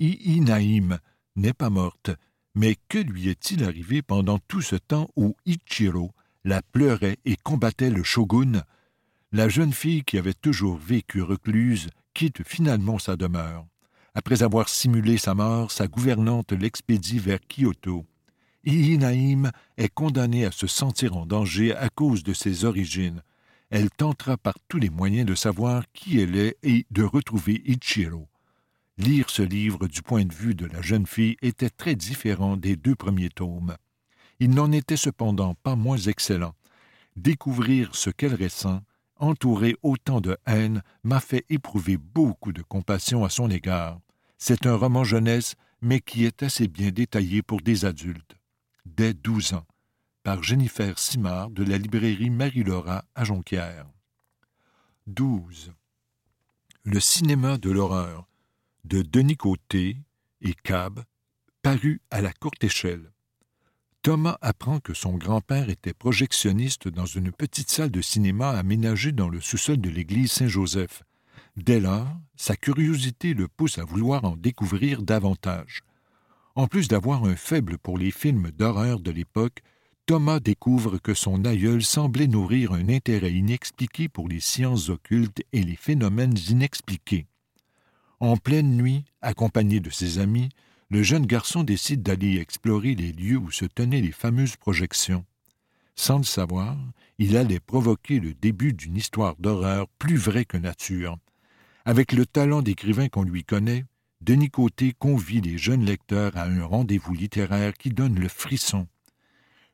Ii 0.00 0.40
Naïm 0.40 0.98
n'est 1.36 1.52
pas 1.52 1.68
morte, 1.68 2.10
mais 2.54 2.76
que 2.88 2.98
lui 2.98 3.28
est-il 3.28 3.62
arrivé 3.62 4.00
pendant 4.00 4.38
tout 4.38 4.62
ce 4.62 4.76
temps 4.76 5.10
où 5.16 5.36
Ichiro 5.44 6.12
la 6.48 6.62
pleurait 6.62 7.18
et 7.26 7.36
combattait 7.36 7.90
le 7.90 8.02
shogun 8.02 8.62
La 9.32 9.50
jeune 9.50 9.74
fille 9.74 10.02
qui 10.02 10.16
avait 10.16 10.32
toujours 10.32 10.78
vécu 10.78 11.20
recluse 11.20 11.90
quitte 12.14 12.42
finalement 12.42 12.98
sa 12.98 13.16
demeure. 13.16 13.66
Après 14.14 14.42
avoir 14.42 14.70
simulé 14.70 15.18
sa 15.18 15.34
mort, 15.34 15.70
sa 15.70 15.88
gouvernante 15.88 16.52
l'expédie 16.52 17.18
vers 17.18 17.40
Kyoto. 17.46 18.06
Naïm 18.64 19.52
est 19.76 19.92
condamnée 19.92 20.46
à 20.46 20.50
se 20.50 20.66
sentir 20.66 21.18
en 21.18 21.26
danger 21.26 21.76
à 21.76 21.90
cause 21.90 22.22
de 22.22 22.32
ses 22.32 22.64
origines. 22.64 23.22
Elle 23.68 23.90
tentera 23.90 24.38
par 24.38 24.54
tous 24.68 24.78
les 24.78 24.90
moyens 24.90 25.26
de 25.26 25.34
savoir 25.34 25.84
qui 25.92 26.18
elle 26.18 26.34
est 26.34 26.56
et 26.62 26.86
de 26.90 27.02
retrouver 27.02 27.62
Ichiro. 27.66 28.26
Lire 28.96 29.28
ce 29.28 29.42
livre 29.42 29.86
du 29.86 30.00
point 30.00 30.24
de 30.24 30.34
vue 30.34 30.54
de 30.54 30.64
la 30.64 30.80
jeune 30.80 31.06
fille 31.06 31.36
était 31.42 31.68
très 31.68 31.94
différent 31.94 32.56
des 32.56 32.76
deux 32.76 32.96
premiers 32.96 33.28
tomes. 33.28 33.76
Il 34.40 34.50
n'en 34.50 34.70
était 34.72 34.96
cependant 34.96 35.54
pas 35.54 35.76
moins 35.76 35.98
excellent. 35.98 36.54
Découvrir 37.16 37.94
ce 37.94 38.10
qu'elle 38.10 38.34
ressent, 38.34 38.82
entouré 39.16 39.76
autant 39.82 40.20
de 40.20 40.36
haine, 40.46 40.82
m'a 41.02 41.20
fait 41.20 41.44
éprouver 41.48 41.96
beaucoup 41.96 42.52
de 42.52 42.62
compassion 42.62 43.24
à 43.24 43.30
son 43.30 43.50
égard. 43.50 43.98
C'est 44.38 44.66
un 44.66 44.76
roman 44.76 45.02
jeunesse, 45.02 45.54
mais 45.80 46.00
qui 46.00 46.24
est 46.24 46.42
assez 46.42 46.68
bien 46.68 46.90
détaillé 46.90 47.42
pour 47.42 47.60
des 47.60 47.84
adultes. 47.84 48.36
Dès 48.86 49.14
douze 49.14 49.54
ans, 49.54 49.66
par 50.22 50.42
Jennifer 50.42 50.98
Simard 50.98 51.50
de 51.50 51.64
la 51.64 51.78
librairie 51.78 52.30
Marie-Laura 52.30 53.04
à 53.14 53.24
Jonquière. 53.24 53.86
12. 55.08 55.72
Le 56.84 57.00
cinéma 57.00 57.58
de 57.58 57.70
l'horreur 57.70 58.28
de 58.84 59.02
Denis 59.02 59.36
Côté 59.36 59.98
et 60.40 60.54
Cab, 60.54 61.04
paru 61.62 62.00
à 62.10 62.22
la 62.22 62.32
courte 62.32 62.62
échelle. 62.64 63.12
Thomas 64.02 64.38
apprend 64.40 64.78
que 64.78 64.94
son 64.94 65.16
grand-père 65.16 65.70
était 65.70 65.92
projectionniste 65.92 66.88
dans 66.88 67.06
une 67.06 67.32
petite 67.32 67.68
salle 67.70 67.90
de 67.90 68.00
cinéma 68.00 68.50
aménagée 68.50 69.12
dans 69.12 69.28
le 69.28 69.40
sous-sol 69.40 69.78
de 69.78 69.90
l'église 69.90 70.30
Saint-Joseph. 70.30 71.02
Dès 71.56 71.80
lors, 71.80 72.06
sa 72.36 72.54
curiosité 72.54 73.34
le 73.34 73.48
pousse 73.48 73.78
à 73.78 73.84
vouloir 73.84 74.24
en 74.24 74.36
découvrir 74.36 75.02
davantage. 75.02 75.82
En 76.54 76.68
plus 76.68 76.86
d'avoir 76.86 77.24
un 77.24 77.34
faible 77.34 77.76
pour 77.78 77.98
les 77.98 78.12
films 78.12 78.52
d'horreur 78.52 79.00
de 79.00 79.10
l'époque, 79.10 79.62
Thomas 80.06 80.40
découvre 80.40 80.98
que 80.98 81.12
son 81.12 81.44
aïeul 81.44 81.82
semblait 81.82 82.28
nourrir 82.28 82.72
un 82.72 82.88
intérêt 82.88 83.32
inexpliqué 83.32 84.08
pour 84.08 84.28
les 84.28 84.40
sciences 84.40 84.88
occultes 84.88 85.42
et 85.52 85.62
les 85.62 85.76
phénomènes 85.76 86.36
inexpliqués. 86.48 87.26
En 88.20 88.36
pleine 88.36 88.76
nuit, 88.76 89.04
accompagné 89.22 89.80
de 89.80 89.90
ses 89.90 90.18
amis, 90.18 90.48
le 90.90 91.02
jeune 91.02 91.26
garçon 91.26 91.64
décide 91.64 92.02
d'aller 92.02 92.38
explorer 92.38 92.94
les 92.94 93.12
lieux 93.12 93.36
où 93.36 93.50
se 93.50 93.66
tenaient 93.66 94.00
les 94.00 94.12
fameuses 94.12 94.56
projections. 94.56 95.24
Sans 95.94 96.18
le 96.18 96.24
savoir, 96.24 96.76
il 97.18 97.36
allait 97.36 97.60
provoquer 97.60 98.20
le 98.20 98.32
début 98.32 98.72
d'une 98.72 98.96
histoire 98.96 99.36
d'horreur 99.36 99.88
plus 99.98 100.16
vraie 100.16 100.44
que 100.44 100.56
nature. 100.56 101.18
Avec 101.84 102.12
le 102.12 102.24
talent 102.24 102.62
d'écrivain 102.62 103.08
qu'on 103.08 103.24
lui 103.24 103.44
connaît, 103.44 103.84
Denis 104.20 104.50
Côté 104.50 104.94
convie 104.98 105.40
les 105.40 105.58
jeunes 105.58 105.84
lecteurs 105.84 106.36
à 106.36 106.44
un 106.44 106.64
rendez-vous 106.64 107.14
littéraire 107.14 107.74
qui 107.74 107.90
donne 107.90 108.18
le 108.18 108.28
frisson. 108.28 108.88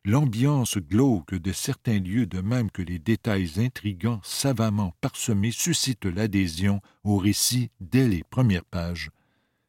L'ambiance 0.04 0.76
glauque 0.76 1.35
de 1.35 1.52
certains 1.52 1.99
lieux, 1.99 2.26
de 2.26 2.40
même 2.40 2.71
que 2.71 2.83
les 2.83 2.99
détails 2.99 3.52
intrigants 3.59 4.21
savamment 4.23 4.94
parsemés, 5.00 5.50
suscitent 5.50 6.04
l'adhésion 6.04 6.83
au 7.04 7.16
récit 7.16 7.71
dès 7.80 8.06
les 8.06 8.23
premières 8.23 8.66
pages. 8.66 9.11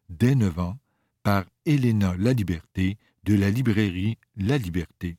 Dès 0.09 0.35
neuf 0.35 0.59
ans, 0.59 0.77
par 1.25 1.43
Héléna 1.65 2.15
La 2.19 2.33
Liberté 2.33 2.99
de 3.23 3.33
la 3.33 3.49
librairie 3.49 4.19
La 4.37 4.59
Liberté. 4.59 5.17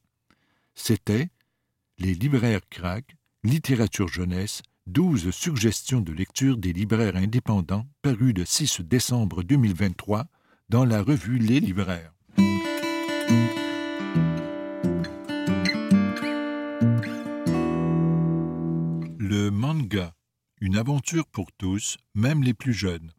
C'était 0.77 1.31
Les 1.99 2.15
libraires 2.15 2.61
craquent, 2.71 3.17
littérature 3.43 4.07
jeunesse, 4.07 4.63
douze 4.87 5.33
suggestions 5.33 6.01
de 6.01 6.13
lecture 6.13 6.59
des 6.59 6.73
libraires 6.73 7.17
indépendants, 7.17 7.89
paru 8.03 8.33
le 8.33 8.45
6 8.45 8.83
décembre 8.83 9.43
2023 9.43 10.27
dans 10.69 10.85
la 10.85 11.03
revue 11.03 11.39
Les 11.39 11.59
libraires. 11.59 12.15
Le 19.19 19.51
manga, 19.51 20.15
une 20.61 20.77
aventure 20.77 21.27
pour 21.27 21.51
tous, 21.51 21.99
même 22.15 22.45
les 22.45 22.55
plus 22.55 22.75
jeunes. 22.75 23.11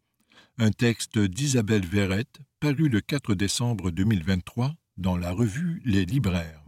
Un 0.59 0.71
texte 0.71 1.19
d'Isabelle 1.19 1.85
Verrette, 1.85 2.39
paru 2.59 2.89
le 2.89 2.99
4 2.99 3.35
décembre 3.35 3.91
2023 3.91 4.73
dans 4.97 5.15
la 5.15 5.31
revue 5.31 5.83
Les 5.85 6.03
Libraires. 6.03 6.63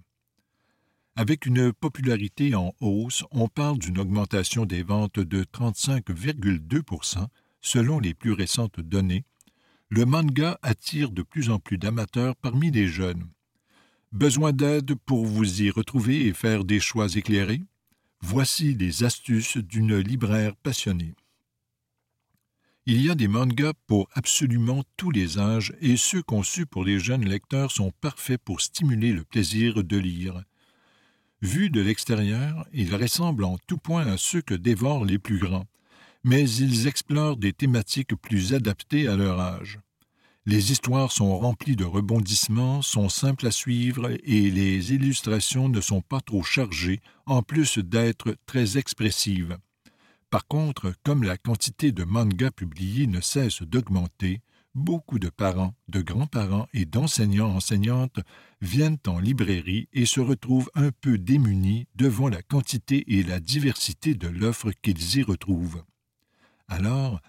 Avec 1.16 1.48
une 1.48 1.74
popularité 1.74 2.54
en 2.54 2.76
hausse, 2.82 3.24
on 3.32 3.48
parle 3.48 3.80
d'une 3.80 3.98
augmentation 3.98 4.68
des 4.68 4.84
ventes 4.84 5.20
de 5.20 5.44
35,2% 5.44 7.26
selon 7.62 8.00
les 8.00 8.14
plus 8.14 8.32
récentes 8.32 8.80
données. 8.80 9.26
Le 9.90 10.06
manga 10.06 10.60
attire 10.62 11.10
de 11.10 11.24
plus 11.24 11.50
en 11.50 11.58
plus 11.58 11.80
d'amateurs 11.80 12.36
parmi 12.36 12.70
les 12.70 12.88
jeunes. 12.88 13.28
Besoin 14.12 14.54
d'aide 14.54 14.94
pour 14.94 15.26
vous 15.26 15.64
y 15.64 15.72
retrouver 15.72 16.28
et 16.28 16.34
faire 16.34 16.64
des 16.64 16.80
choix 16.80 17.08
éclairés? 17.16 17.64
Voici 18.22 18.76
les 18.76 19.04
astuces 19.04 19.58
d'une 19.58 19.98
libraire 19.98 20.56
passionnée. 20.58 21.16
Il 22.86 23.02
y 23.04 23.10
a 23.10 23.16
des 23.16 23.28
mangas 23.28 23.74
pour 23.88 24.10
absolument 24.14 24.84
tous 24.98 25.12
les 25.12 25.38
âges 25.38 25.74
et 25.82 25.98
ceux 25.98 26.24
conçus 26.24 26.66
pour 26.66 26.84
les 26.84 27.00
jeunes 27.00 27.26
lecteurs 27.26 27.72
sont 27.72 27.92
parfaits 28.02 28.42
pour 28.44 28.62
stimuler 28.62 29.12
le 29.12 29.24
plaisir 29.24 29.84
de 29.84 29.98
lire. 29.98 30.44
Vus 31.42 31.70
de 31.70 31.82
l'extérieur, 31.82 32.68
ils 32.74 32.96
ressemblent 32.96 33.44
en 33.44 33.58
tout 33.68 33.78
point 33.78 34.08
à 34.08 34.18
ceux 34.18 34.42
que 34.42 34.56
dévorent 34.56 35.06
les 35.06 35.20
plus 35.20 35.38
grands, 35.38 35.68
mais 36.24 36.50
ils 36.50 36.88
explorent 36.88 37.38
des 37.38 37.54
thématiques 37.54 38.16
plus 38.16 38.54
adaptées 38.54 39.08
à 39.08 39.16
leur 39.16 39.40
âge. 39.40 39.80
Les 40.46 40.72
histoires 40.72 41.12
sont 41.12 41.38
remplies 41.38 41.76
de 41.76 41.86
rebondissements, 41.86 42.82
sont 42.82 43.08
simples 43.08 43.48
à 43.48 43.52
suivre 43.52 44.10
et 44.24 44.50
les 44.50 44.94
illustrations 44.94 45.70
ne 45.70 45.80
sont 45.80 46.02
pas 46.02 46.22
trop 46.22 46.44
chargées, 46.44 47.02
en 47.26 47.44
plus 47.44 47.78
d'être 47.78 48.36
très 48.48 48.78
expressives. 48.78 49.58
Par 50.30 50.48
contre, 50.48 50.94
comme 51.04 51.24
la 51.24 51.38
quantité 51.38 51.92
de 51.92 52.04
mangas 52.04 52.52
publiés 52.52 53.08
ne 53.08 53.22
cesse 53.22 53.64
d'augmenter, 53.64 54.42
beaucoup 54.76 55.20
de 55.20 55.30
parents, 55.30 55.76
de 55.88 56.02
grands-parents 56.02 56.68
et 56.74 56.86
d'enseignants-enseignantes 56.86 58.20
viennent 58.62 59.00
en 59.08 59.20
librairie 59.20 59.90
et 59.94 60.06
se 60.06 60.20
retrouvent 60.20 60.70
un 60.76 60.92
peu 60.92 61.18
démunis 61.18 61.88
devant 61.96 62.30
la 62.30 62.42
quantité 62.44 63.18
et 63.18 63.24
la 63.24 63.40
diversité 63.40 64.14
de 64.14 64.28
l'offre 64.28 64.72
qu'ils 64.82 65.18
y 65.18 65.24
retrouvent. 65.24 65.84
Alors, 66.68 67.20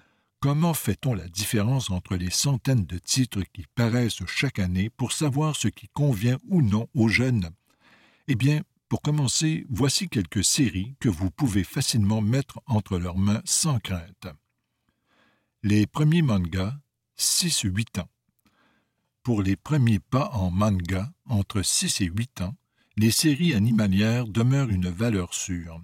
Comment 0.43 0.73
fait-on 0.73 1.13
la 1.13 1.29
différence 1.29 1.91
entre 1.91 2.17
les 2.17 2.31
centaines 2.31 2.87
de 2.87 2.97
titres 2.97 3.43
qui 3.53 3.67
paraissent 3.75 4.25
chaque 4.25 4.59
année 4.59 4.89
pour 4.89 5.13
savoir 5.13 5.55
ce 5.55 5.69
qui 5.69 5.89
convient 5.89 6.39
ou 6.49 6.63
non 6.63 6.89
aux 6.95 7.09
jeunes? 7.09 7.51
Eh 8.27 8.37
bien, 8.37 8.63
pour 8.91 9.03
commencer, 9.03 9.67
voici 9.71 10.09
quelques 10.09 10.43
séries 10.43 10.97
que 10.99 11.09
vous 11.09 11.31
pouvez 11.31 11.63
facilement 11.63 12.21
mettre 12.21 12.61
entre 12.67 12.99
leurs 12.99 13.17
mains 13.17 13.41
sans 13.45 13.79
crainte. 13.79 14.27
Les 15.63 15.87
premiers 15.87 16.23
mangas, 16.23 16.75
6-8 17.17 18.01
ans. 18.01 18.09
Pour 19.23 19.43
les 19.43 19.55
premiers 19.55 20.01
pas 20.01 20.31
en 20.33 20.51
manga, 20.51 21.13
entre 21.27 21.63
6 21.63 22.01
et 22.01 22.07
8 22.07 22.41
ans, 22.41 22.57
les 22.97 23.13
séries 23.13 23.55
animalières 23.55 24.27
demeurent 24.27 24.71
une 24.71 24.91
valeur 24.91 25.35
sûre. 25.35 25.81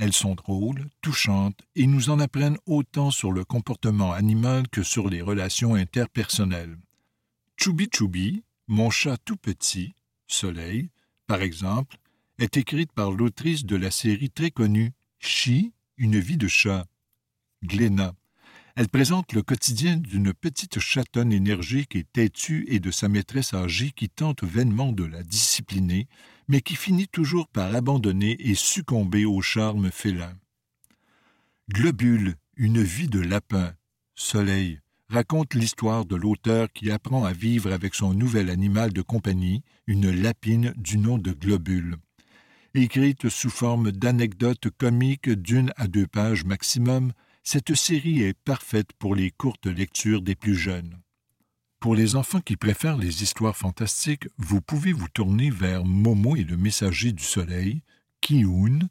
Elles 0.00 0.12
sont 0.12 0.34
drôles, 0.34 0.90
touchantes 1.02 1.60
et 1.76 1.86
nous 1.86 2.10
en 2.10 2.18
apprennent 2.18 2.58
autant 2.66 3.12
sur 3.12 3.30
le 3.30 3.44
comportement 3.44 4.12
animal 4.12 4.66
que 4.68 4.82
sur 4.82 5.08
les 5.08 5.22
relations 5.22 5.76
interpersonnelles. 5.76 6.78
Choubi 7.56 7.88
Choubi, 7.94 8.42
Mon 8.66 8.90
chat 8.90 9.18
tout 9.18 9.36
petit, 9.36 9.94
Soleil, 10.26 10.90
par 11.28 11.42
exemple, 11.42 11.96
est 12.40 12.56
écrite 12.56 12.92
par 12.92 13.12
l'autrice 13.12 13.66
de 13.66 13.76
la 13.76 13.90
série 13.90 14.30
très 14.30 14.50
connue 14.50 14.92
Chi, 15.18 15.72
une 15.98 16.18
vie 16.18 16.38
de 16.38 16.48
chat, 16.48 16.86
Glénat. 17.62 18.14
Elle 18.76 18.88
présente 18.88 19.34
le 19.34 19.42
quotidien 19.42 19.98
d'une 19.98 20.32
petite 20.32 20.78
chatonne 20.78 21.32
énergique 21.32 21.96
et 21.96 22.04
têtue 22.04 22.64
et 22.68 22.80
de 22.80 22.90
sa 22.90 23.08
maîtresse 23.08 23.52
âgée 23.52 23.90
qui 23.94 24.08
tente 24.08 24.42
vainement 24.42 24.92
de 24.92 25.04
la 25.04 25.22
discipliner, 25.22 26.08
mais 26.48 26.62
qui 26.62 26.76
finit 26.76 27.08
toujours 27.08 27.46
par 27.48 27.74
abandonner 27.74 28.36
et 28.40 28.54
succomber 28.54 29.26
au 29.26 29.42
charme 29.42 29.90
félin. 29.90 30.32
Globule, 31.68 32.36
une 32.56 32.82
vie 32.82 33.08
de 33.08 33.20
lapin, 33.20 33.74
Soleil, 34.14 34.80
raconte 35.10 35.54
l'histoire 35.54 36.06
de 36.06 36.16
l'auteur 36.16 36.72
qui 36.72 36.90
apprend 36.90 37.24
à 37.24 37.34
vivre 37.34 37.70
avec 37.70 37.94
son 37.94 38.14
nouvel 38.14 38.48
animal 38.48 38.94
de 38.94 39.02
compagnie, 39.02 39.62
une 39.86 40.10
lapine 40.10 40.72
du 40.78 40.96
nom 40.96 41.18
de 41.18 41.32
Globule. 41.32 41.98
Écrite 42.74 43.28
sous 43.28 43.50
forme 43.50 43.90
d'anecdotes 43.90 44.70
comiques 44.70 45.28
d'une 45.28 45.72
à 45.76 45.88
deux 45.88 46.06
pages 46.06 46.44
maximum, 46.44 47.12
cette 47.42 47.74
série 47.74 48.22
est 48.22 48.38
parfaite 48.44 48.92
pour 48.92 49.16
les 49.16 49.32
courtes 49.32 49.66
lectures 49.66 50.22
des 50.22 50.36
plus 50.36 50.54
jeunes. 50.54 51.00
Pour 51.80 51.96
les 51.96 52.14
enfants 52.14 52.40
qui 52.40 52.56
préfèrent 52.56 52.96
les 52.96 53.24
histoires 53.24 53.56
fantastiques, 53.56 54.28
vous 54.38 54.60
pouvez 54.60 54.92
vous 54.92 55.08
tourner 55.08 55.50
vers 55.50 55.84
Momo 55.84 56.36
et 56.36 56.44
le 56.44 56.56
messager 56.56 57.10
du 57.10 57.24
soleil, 57.24 57.82
Kiun, 58.20 58.88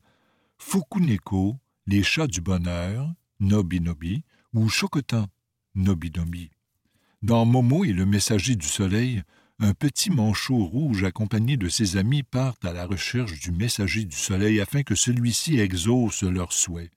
Fukuneko, 0.57 1.55
les 1.87 2.03
chats 2.03 2.27
du 2.27 2.41
bonheur, 2.41 3.13
Nobi 3.39 3.79
Nobi, 3.79 4.23
ou 4.53 4.67
Chocotan, 4.67 5.27
Nobi 5.75 6.11
Nobi. 6.17 6.49
Dans 7.21 7.45
Momo 7.45 7.85
et 7.85 7.93
le 7.93 8.05
messager 8.05 8.57
du 8.57 8.67
soleil, 8.67 9.23
un 9.59 9.73
petit 9.73 10.09
manchot 10.09 10.65
rouge 10.65 11.03
accompagné 11.03 11.57
de 11.57 11.67
ses 11.67 11.97
amis 11.97 12.23
partent 12.23 12.63
à 12.63 12.71
la 12.71 12.85
recherche 12.85 13.39
du 13.39 13.51
messager 13.51 14.05
du 14.05 14.15
soleil 14.15 14.61
afin 14.61 14.83
que 14.83 14.95
celui-ci 14.95 15.59
exauce 15.59 16.23
leurs 16.23 16.53
souhaits. 16.53 16.91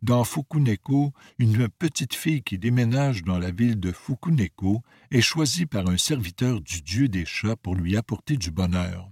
Dans 0.00 0.24
Fukuneko, 0.24 1.12
une 1.38 1.68
petite 1.68 2.14
fille 2.14 2.42
qui 2.42 2.58
déménage 2.58 3.22
dans 3.22 3.38
la 3.38 3.50
ville 3.50 3.78
de 3.78 3.92
Fukuneko 3.92 4.82
est 5.10 5.20
choisie 5.20 5.66
par 5.66 5.88
un 5.88 5.98
serviteur 5.98 6.60
du 6.60 6.80
dieu 6.80 7.08
des 7.08 7.26
chats 7.26 7.56
pour 7.56 7.74
lui 7.74 7.96
apporter 7.96 8.36
du 8.36 8.50
bonheur. 8.50 9.10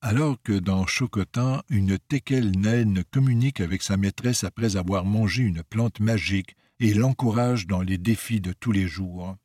Alors 0.00 0.40
que 0.40 0.52
dans 0.52 0.86
Chocotan, 0.86 1.62
une 1.68 1.98
teckel 1.98 2.52
naine 2.52 3.02
communique 3.10 3.60
avec 3.60 3.82
sa 3.82 3.96
maîtresse 3.96 4.44
après 4.44 4.76
avoir 4.76 5.04
mangé 5.04 5.42
une 5.42 5.64
plante 5.64 5.98
magique 5.98 6.56
et 6.78 6.94
l'encourage 6.94 7.66
dans 7.66 7.82
les 7.82 7.98
défis 7.98 8.40
de 8.40 8.52
tous 8.52 8.70
les 8.70 8.86
jours. 8.86 9.36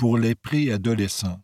Pour 0.00 0.16
les 0.16 0.34
préadolescents, 0.34 1.42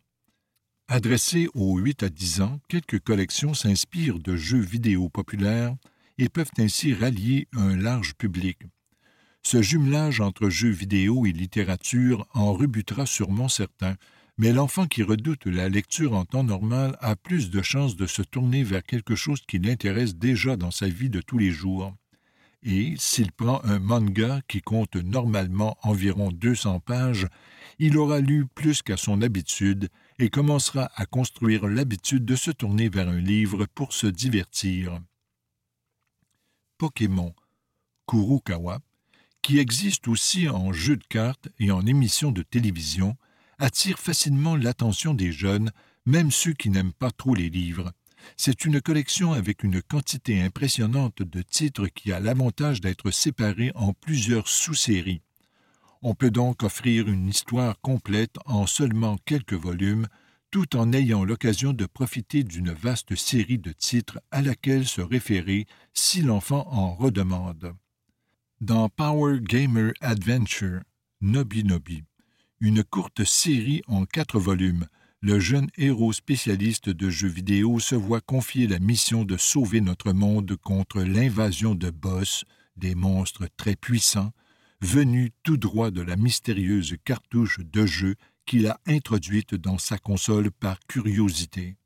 adressés 0.89 1.47
aux 1.53 1.77
8 1.77 2.05
à 2.05 2.09
10 2.09 2.41
ans, 2.41 2.59
quelques 2.71 3.01
collections 3.01 3.53
s'inspirent 3.53 4.19
de 4.19 4.35
jeux 4.35 4.63
vidéo 4.63 5.11
populaires 5.11 5.77
et 6.17 6.31
peuvent 6.31 6.53
ainsi 6.57 6.95
rallier 6.95 7.49
un 7.53 7.77
large 7.77 8.15
public. 8.15 8.61
Ce 9.43 9.61
jumelage 9.61 10.23
entre 10.23 10.49
jeux 10.49 10.71
vidéo 10.71 11.27
et 11.27 11.33
littérature 11.33 12.27
en 12.33 12.55
rebutera 12.55 13.05
sûrement 13.05 13.51
certains, 13.51 13.97
mais 14.39 14.55
l'enfant 14.55 14.87
qui 14.87 15.03
redoute 15.03 15.45
la 15.45 15.69
lecture 15.69 16.15
en 16.15 16.25
temps 16.25 16.45
normal 16.45 16.97
a 17.03 17.15
plus 17.15 17.51
de 17.51 17.61
chances 17.61 17.95
de 17.95 18.07
se 18.07 18.23
tourner 18.23 18.65
vers 18.65 18.85
quelque 18.85 19.17
chose 19.17 19.43
qui 19.47 19.59
l'intéresse 19.59 20.17
déjà 20.17 20.57
dans 20.57 20.71
sa 20.71 20.89
vie 20.89 21.11
de 21.11 21.21
tous 21.21 21.37
les 21.37 21.51
jours. 21.51 21.95
Et 22.69 22.95
s'il 22.99 23.31
prend 23.31 23.63
un 23.63 23.79
manga 23.79 24.41
qui 24.49 24.61
compte 24.61 24.97
normalement 24.97 25.79
environ 25.83 26.33
200 26.33 26.81
pages, 26.81 27.29
il 27.79 27.97
aura 27.97 28.19
lu 28.19 28.45
plus 28.45 28.83
qu'à 28.83 28.97
son 28.97 29.23
habitude 29.23 29.89
et 30.19 30.31
commencera 30.31 30.91
à 30.97 31.07
construire 31.07 31.69
l'habitude 31.69 32.25
de 32.25 32.35
se 32.35 32.51
tourner 32.51 32.89
vers 32.89 33.09
un 33.09 33.21
livre 33.21 33.67
pour 33.73 33.93
se 33.93 34.09
divertir. 34.09 34.99
Pokémon 36.77 37.37
Kurukawa, 38.09 38.81
qui 39.43 39.61
existe 39.61 40.09
aussi 40.09 40.49
en 40.49 40.73
jeu 40.73 40.97
de 40.97 41.05
cartes 41.05 41.49
et 41.61 41.71
en 41.71 41.87
émission 41.87 42.33
de 42.33 42.43
télévision, 42.43 43.17
attire 43.59 44.01
facilement 44.01 44.57
l'attention 44.57 45.15
des 45.15 45.31
jeunes, 45.31 45.71
même 46.05 46.33
ceux 46.33 46.53
qui 46.53 46.71
n'aiment 46.71 46.93
pas 46.93 47.13
trop 47.13 47.37
les 47.37 47.49
livres. 47.49 47.93
C'est 48.37 48.65
une 48.65 48.81
collection 48.81 49.33
avec 49.33 49.63
une 49.63 49.83
quantité 49.83 50.41
impressionnante 50.41 51.23
de 51.23 51.43
titres 51.43 51.89
qui 51.89 52.13
a 52.13 52.21
l'avantage 52.21 52.81
d'être 52.81 53.11
séparée 53.11 53.73
en 53.75 53.93
plusieurs 53.93 54.49
sous-séries. 54.49 55.23
On 56.03 56.15
peut 56.15 56.31
donc 56.31 56.63
offrir 56.63 57.09
une 57.09 57.29
histoire 57.29 57.81
complète 57.81 58.37
en 58.45 58.67
seulement 58.67 59.17
quelques 59.25 59.55
volumes 59.55 60.07
tout 60.51 60.77
en 60.77 60.93
ayant 60.93 61.25
l'occasion 61.25 61.73
de 61.73 61.87
profiter 61.87 62.45
d'une 62.45 62.73
vaste 62.73 63.15
série 63.17 63.59
de 63.59 63.73
titres 63.73 64.21
à 64.31 64.43
laquelle 64.43 64.87
se 64.87 65.01
référer 65.01 65.67
si 65.93 66.23
l'enfant 66.23 66.67
en 66.71 66.95
redemande. 66.95 67.75
Dans 68.61 68.89
Power 68.89 69.41
Gamer 69.41 69.93
Adventure, 70.01 70.81
Nobi 71.21 71.65
Nobi, 71.65 72.05
une 72.61 72.85
courte 72.85 73.25
série 73.25 73.83
en 73.87 74.07
quatre 74.07 74.39
volumes, 74.39 74.87
le 75.23 75.41
jeune 75.41 75.69
héros 75.77 76.13
spécialiste 76.13 76.91
de 76.91 77.09
jeux 77.09 77.29
vidéo 77.29 77.81
se 77.81 77.95
voit 77.95 78.21
confier 78.21 78.67
la 78.67 78.79
mission 78.79 79.25
de 79.25 79.37
sauver 79.37 79.81
notre 79.81 80.13
monde 80.13 80.57
contre 80.57 81.03
l'invasion 81.03 81.75
de 81.75 81.91
boss, 81.91 82.45
des 82.77 82.95
monstres 82.95 83.49
très 83.57 83.77
puissants, 83.77 84.33
venus 84.81 85.31
tout 85.43 85.57
droit 85.57 85.91
de 85.91 86.03
la 86.03 86.17
mystérieuse 86.17 86.97
cartouche 87.05 87.61
de 87.61 87.87
jeu 87.87 88.15
qu'il 88.45 88.67
a 88.67 88.79
introduite 88.87 89.55
dans 89.55 89.79
sa 89.79 89.99
console 89.99 90.51
par 90.51 90.79
curiosité. 90.87 91.77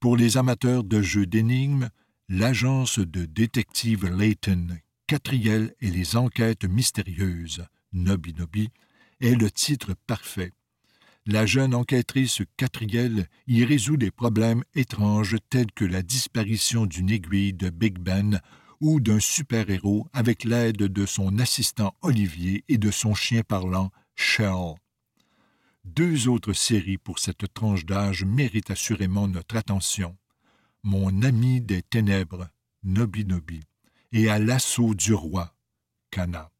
Pour 0.00 0.16
les 0.16 0.36
amateurs 0.36 0.84
de 0.84 1.00
jeux 1.02 1.26
d'énigmes, 1.26 1.90
l'agence 2.28 2.98
de 2.98 3.24
détective 3.24 4.06
Layton, 4.06 4.78
Catriel 5.06 5.74
et 5.80 5.90
les 5.90 6.16
enquêtes 6.16 6.64
mystérieuses, 6.64 7.66
Nobi 7.92 8.32
Nobi, 8.34 8.70
est 9.20 9.34
le 9.34 9.50
titre 9.50 9.94
parfait. 10.06 10.52
La 11.26 11.46
jeune 11.46 11.72
enquêtrice 11.72 12.42
Catriel 12.56 13.28
y 13.46 13.64
résout 13.64 13.96
des 13.96 14.10
problèmes 14.10 14.64
étranges 14.74 15.36
tels 15.50 15.70
que 15.70 15.84
la 15.84 16.02
disparition 16.02 16.84
d'une 16.84 17.10
aiguille 17.10 17.52
de 17.52 17.70
Big 17.70 18.00
Ben 18.00 18.40
ou 18.80 18.98
d'un 18.98 19.20
super-héros 19.20 20.08
avec 20.12 20.42
l'aide 20.42 20.78
de 20.78 21.06
son 21.06 21.38
assistant 21.38 21.94
Olivier 22.02 22.64
et 22.68 22.76
de 22.76 22.90
son 22.90 23.14
chien 23.14 23.42
parlant 23.46 23.92
Shell. 24.16 24.74
Deux 25.84 26.26
autres 26.26 26.54
séries 26.54 26.98
pour 26.98 27.20
cette 27.20 27.54
tranche 27.54 27.86
d'âge 27.86 28.24
méritent 28.24 28.72
assurément 28.72 29.28
notre 29.28 29.56
attention. 29.56 30.16
Mon 30.82 31.22
ami 31.22 31.60
des 31.60 31.82
ténèbres, 31.82 32.48
Nobi 32.82 33.24
Nobi, 33.24 33.60
et 34.10 34.28
à 34.28 34.40
l'assaut 34.40 34.94
du 34.94 35.14
roi, 35.14 35.54
Kana. 36.10 36.50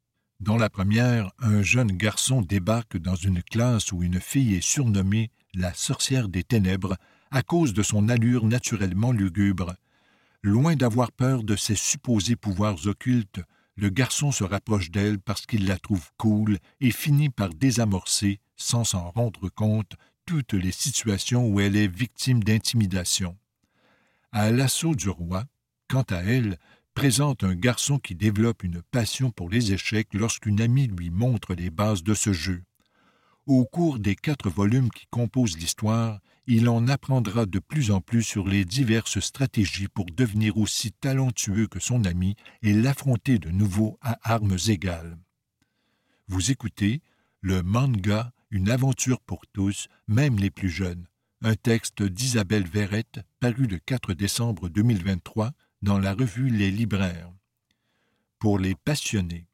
Dans 0.43 0.57
la 0.57 0.69
première, 0.69 1.31
un 1.39 1.63
jeune 1.63 1.93
garçon 1.93 2.43
débarque 2.43 2.97
dans 2.97 3.15
une 3.15 3.45
classe 3.45 3.93
où 3.93 4.03
une 4.03 4.19
fille 4.19 4.57
est 4.57 4.61
surnommée 4.61 5.31
la 5.55 5.73
sorcière 5.73 6.29
des 6.29 6.43
ténèbres 6.43 6.97
à 7.31 7.45
cause 7.45 7.73
de 7.73 7.85
son 7.85 8.09
allure 8.09 8.45
naturellement 8.45 9.13
lugubre. 9.13 9.77
Loin 10.43 10.75
d'avoir 10.75 11.13
peur 11.13 11.45
de 11.45 11.55
ses 11.55 11.77
supposés 11.77 12.35
pouvoirs 12.35 12.89
occultes, 12.89 13.41
le 13.77 13.89
garçon 13.89 14.33
se 14.33 14.43
rapproche 14.43 14.91
d'elle 14.91 15.21
parce 15.21 15.47
qu'il 15.47 15.69
la 15.69 15.79
trouve 15.79 16.11
cool 16.17 16.59
et 16.81 16.91
finit 16.91 17.31
par 17.31 17.51
désamorcer 17.51 18.41
sans 18.57 18.83
s'en 18.83 19.13
rendre 19.13 19.49
compte, 19.49 19.93
toutes 20.27 20.55
les 20.55 20.73
situations 20.73 21.47
où 21.47 21.61
elle 21.61 21.77
est 21.77 21.87
victime 21.87 22.43
d'intimidation. 22.43 23.37
À 24.33 24.51
l'assaut 24.51 24.97
du 24.97 25.09
roi, 25.09 25.45
quant 25.89 26.07
à 26.11 26.17
elle, 26.25 26.59
présente 26.95 27.45
un 27.45 27.55
garçon 27.55 27.99
qui 27.99 28.15
développe 28.15 28.63
une 28.65 28.83
passion 28.83 29.31
pour 29.31 29.49
les 29.49 29.73
échecs 29.73 30.15
lorsqu'une 30.15 30.61
amie 30.61 30.87
lui 30.87 31.11
montre 31.11 31.55
les 31.55 31.71
bases 31.71 32.03
de 32.03 32.15
ce 32.15 32.33
jeu. 32.33 32.63
Au 33.47 33.65
cours 33.65 33.99
des 33.99 34.15
quatre 34.15 34.51
volumes 34.51 34.91
qui 34.91 35.07
composent 35.11 35.59
l'histoire, 35.59 36.21
il 36.47 36.69
en 36.69 36.87
apprendra 36.89 37.47
de 37.47 37.59
plus 37.59 37.91
en 37.91 38.01
plus 38.01 38.23
sur 38.23 38.47
les 38.47 38.65
diverses 38.65 39.21
stratégies 39.21 39.89
pour 39.89 40.07
devenir 40.07 40.57
aussi 40.59 40.93
talentueux 40.93 41.67
que 41.67 41.81
son 41.81 42.05
ami 42.05 42.37
et 42.63 42.73
l'affronter 42.73 43.39
de 43.39 43.51
nouveau 43.51 43.99
à 44.01 44.19
armes 44.23 44.59
égales. 44.69 45.19
Vous 46.29 46.51
écoutez 46.51 47.01
le 47.41 47.63
manga 47.63 48.33
une 48.53 48.69
aventure 48.69 49.21
pour 49.21 49.47
tous, 49.47 49.89
même 50.09 50.37
les 50.37 50.51
plus 50.51 50.69
jeunes. 50.69 51.07
Un 51.41 51.55
texte 51.55 52.03
d'Isabelle 52.03 52.67
Verrette, 52.67 53.21
paru 53.41 53.67
le 53.67 53.79
4 53.79 54.13
décembre 54.13 54.69
2023 54.69 55.53
dans 55.83 55.99
la 55.99 56.15
revue 56.15 56.49
Les 56.49 56.71
Libraires. 56.71 57.33
Pour 58.39 58.59
les 58.59 58.77
passionnés, 58.77 59.47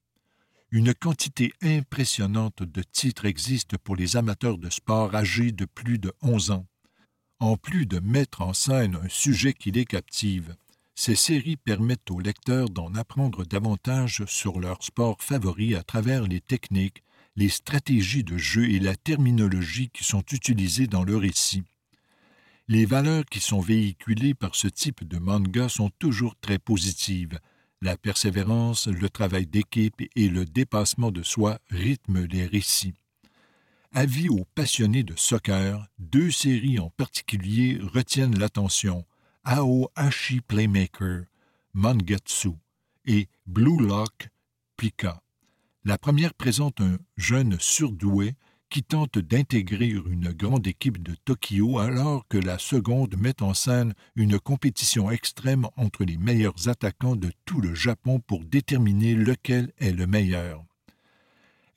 une 0.71 0.93
quantité 0.93 1.55
impressionnante 1.63 2.63
de 2.63 2.83
titres 2.83 3.25
existe 3.25 3.79
pour 3.79 3.97
les 3.97 4.19
amateurs 4.19 4.59
de 4.59 4.69
sport 4.69 5.15
âgés 5.15 5.53
de 5.53 5.65
plus 5.65 5.99
de 5.99 6.13
11 6.21 6.51
ans. 6.51 6.67
En 7.41 7.57
plus 7.57 7.87
de 7.87 7.99
mettre 7.99 8.43
en 8.43 8.53
scène 8.53 8.99
un 9.03 9.09
sujet 9.09 9.55
qui 9.55 9.71
les 9.71 9.87
captive, 9.87 10.55
ces 10.95 11.17
séries 11.17 11.57
permettent 11.57 12.11
aux 12.11 12.21
lecteurs 12.21 12.69
d'en 12.69 12.95
apprendre 12.95 13.47
davantage 13.47 14.25
sur 14.27 14.61
leur 14.61 14.83
sport 14.83 15.23
favori 15.23 15.75
à 15.75 15.83
travers 15.83 16.25
les 16.25 16.43
techniques, 16.43 17.05
les 17.37 17.49
stratégies 17.49 18.25
de 18.25 18.37
jeu 18.37 18.69
et 18.69 18.81
la 18.81 18.97
terminologie 18.97 19.89
qui 19.89 20.05
sont 20.05 20.25
utilisées 20.33 20.89
dans 20.89 21.05
le 21.05 21.17
récit. 21.17 21.65
Les 22.71 22.85
valeurs 22.85 23.25
qui 23.25 23.41
sont 23.41 23.61
véhiculées 23.61 24.35
par 24.35 24.55
ce 24.55 24.69
type 24.69 25.03
de 25.09 25.19
manga 25.19 25.71
sont 25.71 25.89
toujours 25.99 26.37
très 26.37 26.59
positives. 26.59 27.41
La 27.81 27.97
persévérance, 27.97 28.89
le 28.89 29.09
travail 29.09 29.47
d'équipe 29.47 30.03
et 30.15 30.29
le 30.29 30.45
dépassement 30.45 31.11
de 31.11 31.23
soi 31.23 31.61
rythment 31.71 32.27
les 32.31 32.45
récits. 32.45 32.93
Avis 33.93 34.29
aux 34.29 34.45
passionnés 34.55 35.03
de 35.03 35.15
soccer, 35.17 35.87
deux 35.99 36.31
séries 36.31 36.79
en 36.79 36.91
particulier 36.91 37.79
retiennent 37.81 38.39
l'attention 38.39 39.07
Ao 39.45 39.91
Ashi 39.97 40.43
Playmaker, 40.43 41.23
Mangetsu 41.73 42.51
et 43.07 43.29
Blue 43.47 43.81
Lock 43.81 44.29
Pika. 44.77 45.23
La 45.85 45.97
première 45.97 46.35
présente 46.35 46.83
un 46.83 46.99
jeune 47.17 47.59
surdoué 47.59 48.35
qui 48.71 48.83
tente 48.83 49.19
d'intégrer 49.19 49.89
une 49.89 50.33
grande 50.33 50.67
équipe 50.67 51.03
de 51.03 51.15
Tokyo 51.25 51.79
alors 51.79 52.27
que 52.29 52.39
la 52.39 52.59
seconde 52.59 53.17
met 53.17 53.43
en 53.43 53.55
scène 53.55 53.95
une 54.15 54.39
compétition 54.39 55.11
extrême 55.11 55.67
entre 55.77 56.05
les 56.05 56.19
meilleurs 56.19 56.69
attaquants 56.69 57.17
de 57.17 57.33
tout 57.45 57.61
le 57.61 57.75
Japon 57.75 58.21
pour 58.21 58.45
déterminer 58.45 59.15
lequel 59.15 59.73
est 59.79 59.93
le 59.93 60.07
meilleur. 60.07 60.65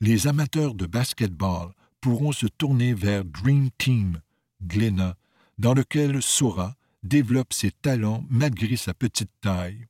Les 0.00 0.26
amateurs 0.26 0.74
de 0.74 0.86
basketball 0.86 1.72
pourront 2.00 2.32
se 2.32 2.46
tourner 2.46 2.92
vers 2.92 3.24
Dream 3.24 3.70
Team, 3.78 4.20
Glenna, 4.62 5.16
dans 5.58 5.74
lequel 5.74 6.20
Sora 6.22 6.76
développe 7.02 7.52
ses 7.52 7.70
talents 7.70 8.24
malgré 8.28 8.76
sa 8.76 8.94
petite 8.94 9.30
taille. 9.40 9.86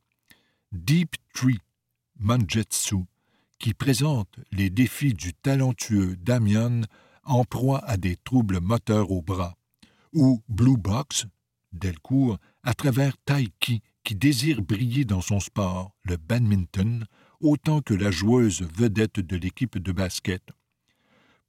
Deep 0.72 1.16
Tree, 1.34 1.60
Manjetsu, 2.18 3.04
qui 3.62 3.74
présente 3.74 4.40
les 4.50 4.70
défis 4.70 5.14
du 5.14 5.32
talentueux 5.32 6.16
Damian 6.16 6.80
en 7.22 7.44
proie 7.44 7.78
à 7.84 7.96
des 7.96 8.16
troubles 8.16 8.58
moteurs 8.60 9.12
au 9.12 9.22
bras, 9.22 9.56
ou 10.12 10.42
Blue 10.48 10.76
Box, 10.76 11.26
Delcourt, 11.72 12.38
à 12.64 12.74
travers 12.74 13.16
Taiki, 13.24 13.80
qui 14.02 14.16
désire 14.16 14.62
briller 14.62 15.04
dans 15.04 15.20
son 15.20 15.38
sport, 15.38 15.94
le 16.02 16.16
badminton, 16.16 17.06
autant 17.40 17.82
que 17.82 17.94
la 17.94 18.10
joueuse 18.10 18.62
vedette 18.76 19.20
de 19.20 19.36
l'équipe 19.36 19.78
de 19.78 19.92
basket. 19.92 20.42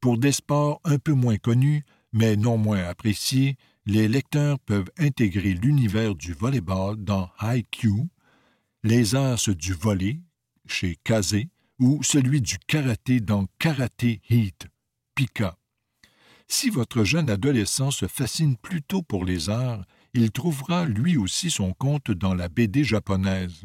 Pour 0.00 0.16
des 0.16 0.32
sports 0.32 0.80
un 0.84 0.98
peu 0.98 1.14
moins 1.14 1.38
connus, 1.38 1.82
mais 2.12 2.36
non 2.36 2.58
moins 2.58 2.84
appréciés, 2.84 3.56
les 3.86 4.06
lecteurs 4.06 4.60
peuvent 4.60 4.90
intégrer 4.98 5.54
l'univers 5.54 6.14
du 6.14 6.32
volleyball 6.32 6.96
dans 6.96 7.28
Haikyuu, 7.40 8.08
les 8.84 9.16
as 9.16 9.48
du 9.48 9.72
volley 9.72 10.20
chez 10.66 10.96
Kaze 11.02 11.48
ou 11.78 12.02
celui 12.02 12.40
du 12.40 12.58
karaté 12.58 13.20
dans 13.20 13.46
Karaté 13.58 14.20
Heat, 14.30 14.66
Pika. 15.14 15.56
Si 16.48 16.70
votre 16.70 17.04
jeune 17.04 17.30
adolescent 17.30 17.90
se 17.90 18.06
fascine 18.06 18.56
plutôt 18.56 19.02
pour 19.02 19.24
les 19.24 19.50
arts, 19.50 19.84
il 20.12 20.30
trouvera 20.30 20.84
lui 20.84 21.16
aussi 21.16 21.50
son 21.50 21.72
compte 21.72 22.10
dans 22.10 22.34
la 22.34 22.48
BD 22.48 22.84
japonaise. 22.84 23.64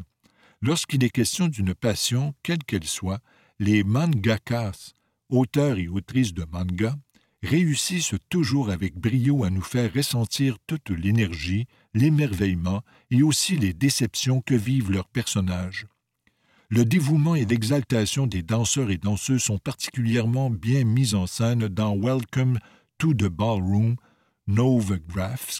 Lorsqu'il 0.62 1.04
est 1.04 1.10
question 1.10 1.48
d'une 1.48 1.74
passion, 1.74 2.34
quelle 2.42 2.64
qu'elle 2.64 2.84
soit, 2.84 3.20
les 3.58 3.84
mangakas 3.84 4.92
auteurs 5.28 5.78
et 5.78 5.88
autrices 5.88 6.34
de 6.34 6.44
manga, 6.44 6.96
réussissent 7.42 8.14
toujours 8.28 8.70
avec 8.70 8.96
brio 8.96 9.44
à 9.44 9.50
nous 9.50 9.62
faire 9.62 9.92
ressentir 9.94 10.56
toute 10.66 10.90
l'énergie, 10.90 11.66
l'émerveillement 11.94 12.82
et 13.10 13.22
aussi 13.22 13.56
les 13.56 13.72
déceptions 13.72 14.42
que 14.42 14.54
vivent 14.54 14.90
leurs 14.90 15.08
personnages. 15.08 15.86
Le 16.72 16.84
dévouement 16.84 17.34
et 17.34 17.46
l'exaltation 17.46 18.28
des 18.28 18.44
danseurs 18.44 18.92
et 18.92 18.96
danseuses 18.96 19.42
sont 19.42 19.58
particulièrement 19.58 20.50
bien 20.50 20.84
mis 20.84 21.16
en 21.16 21.26
scène 21.26 21.66
dans 21.66 21.96
Welcome 21.96 22.60
to 22.96 23.12
the 23.12 23.24
Ballroom, 23.24 23.96
Graphs, 24.46 25.58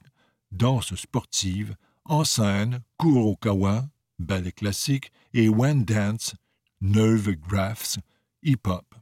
danse 0.53 0.95
sportive, 0.95 1.75
en 2.05 2.23
scène, 2.23 2.79
Kurokawa, 2.97 3.89
ballet 4.21 4.53
classique, 4.53 5.11
et 5.35 5.49
One 5.49 5.85
Dance, 5.85 6.37
Graphs, 6.81 7.99
hip-hop. 8.45 8.95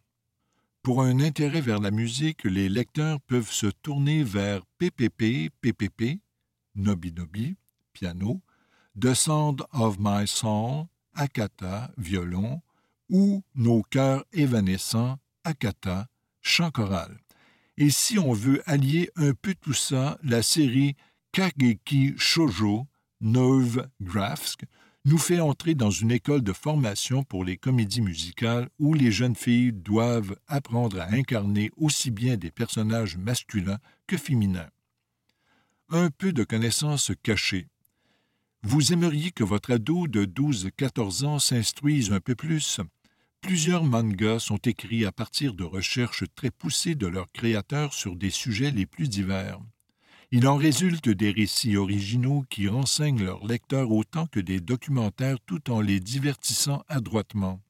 Pour 0.83 1.03
un 1.03 1.21
intérêt 1.21 1.61
vers 1.61 1.79
la 1.79 1.91
musique, 1.91 2.45
les 2.45 2.71
lecteurs 2.71 3.21
peuvent 3.21 3.53
se 3.53 3.67
tourner 3.67 4.25
vers 4.25 4.63
PPP, 4.79 5.51
PPP, 5.61 6.21
Nobi 6.75 7.13
Nobi, 7.13 7.57
piano, 7.93 8.41
The 8.99 9.13
Sound 9.13 9.63
of 9.75 9.99
My 10.01 10.27
Soul, 10.27 10.87
Akata, 11.19 11.91
violon, 11.99 12.63
ou 13.11 13.43
Nos 13.57 13.83
cœurs 13.83 14.25
évanescents, 14.33 15.19
Akata, 15.43 16.07
chant 16.43 16.71
choral. 16.71 17.19
Et 17.77 17.91
si 17.91 18.19
on 18.19 18.33
veut 18.33 18.63
allier 18.67 19.11
un 19.17 19.35
peu 19.35 19.55
tout 19.61 19.75
ça, 19.75 20.19
la 20.23 20.43
série 20.43 20.95
Kageki 21.33 22.15
Shoujo, 22.17 22.87
Nerve 23.21 23.89
Graphs, 24.01 24.57
nous 25.05 25.19
fait 25.19 25.41
entrer 25.41 25.75
dans 25.75 25.91
une 25.91 26.13
école 26.13 26.43
de 26.43 26.53
formation 26.53 27.25
pour 27.25 27.45
les 27.45 27.57
comédies 27.57 28.01
musicales 28.01 28.69
où 28.79 28.95
les 28.95 29.11
jeunes 29.11 29.37
filles 29.37 29.73
doivent 29.73 30.37
apprendre 30.47 31.01
à 31.01 31.13
incarner 31.13 31.73
aussi 31.77 32.13
bien 32.13 32.37
des 32.37 32.53
personnages 32.53 33.17
masculins 33.17 33.79
que 34.07 34.17
féminins. 34.17 34.71
Un 35.89 36.11
peu 36.11 36.33
de 36.33 36.45
connaissances 36.45 37.11
cachées. 37.25 37.67
Vous 38.65 38.93
aimeriez 38.93 39.31
que 39.31 39.45
votre 39.45 39.73
ado 39.73 40.09
de 40.09 40.25
12-14 40.25 41.25
ans 41.25 41.39
s'instruise 41.39 42.13
un 42.13 42.19
peu 42.19 42.35
plus? 42.35 42.81
Plusieurs 43.41 43.85
mangas 43.85 44.41
sont 44.41 44.57
écrits 44.57 45.05
à 45.05 45.13
partir 45.13 45.55
de 45.55 45.63
recherches 45.63 46.25
très 46.35 46.51
poussées 46.51 46.97
de 46.97 47.07
leurs 47.07 47.31
créateurs 47.31 47.95
sur 47.95 48.17
des 48.17 48.31
sujets 48.31 48.73
les 48.73 48.85
plus 48.85 49.09
divers. 49.09 49.61
Il 50.33 50.49
en 50.49 50.57
résulte 50.57 51.09
des 51.09 51.31
récits 51.31 51.77
originaux 51.77 52.45
qui 52.51 52.67
renseignent 52.67 53.23
leurs 53.23 53.47
lecteurs 53.47 53.93
autant 53.93 54.27
que 54.27 54.41
des 54.41 54.61
documentaires 54.61 55.39
tout 55.47 55.71
en 55.71 55.81
les 55.81 56.01
divertissant 56.01 56.83
adroitement. 56.89 57.63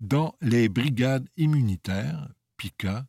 Dans 0.00 0.36
Les 0.40 0.68
Brigades 0.68 1.28
immunitaires, 1.36 2.28
Pika, 2.56 3.04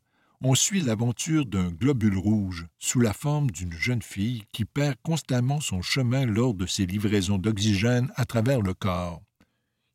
on 0.45 0.55
suit 0.55 0.81
l'aventure 0.81 1.45
d'un 1.45 1.69
globule 1.69 2.17
rouge 2.17 2.67
sous 2.77 2.99
la 2.99 3.13
forme 3.13 3.49
d'une 3.49 3.71
jeune 3.71 4.01
fille 4.01 4.43
qui 4.51 4.65
perd 4.65 4.95
constamment 5.01 5.61
son 5.61 5.81
chemin 5.81 6.25
lors 6.25 6.53
de 6.53 6.65
ses 6.65 6.85
livraisons 6.85 7.37
d'oxygène 7.37 8.11
à 8.15 8.25
travers 8.25 8.61
le 8.61 8.73
corps. 8.73 9.21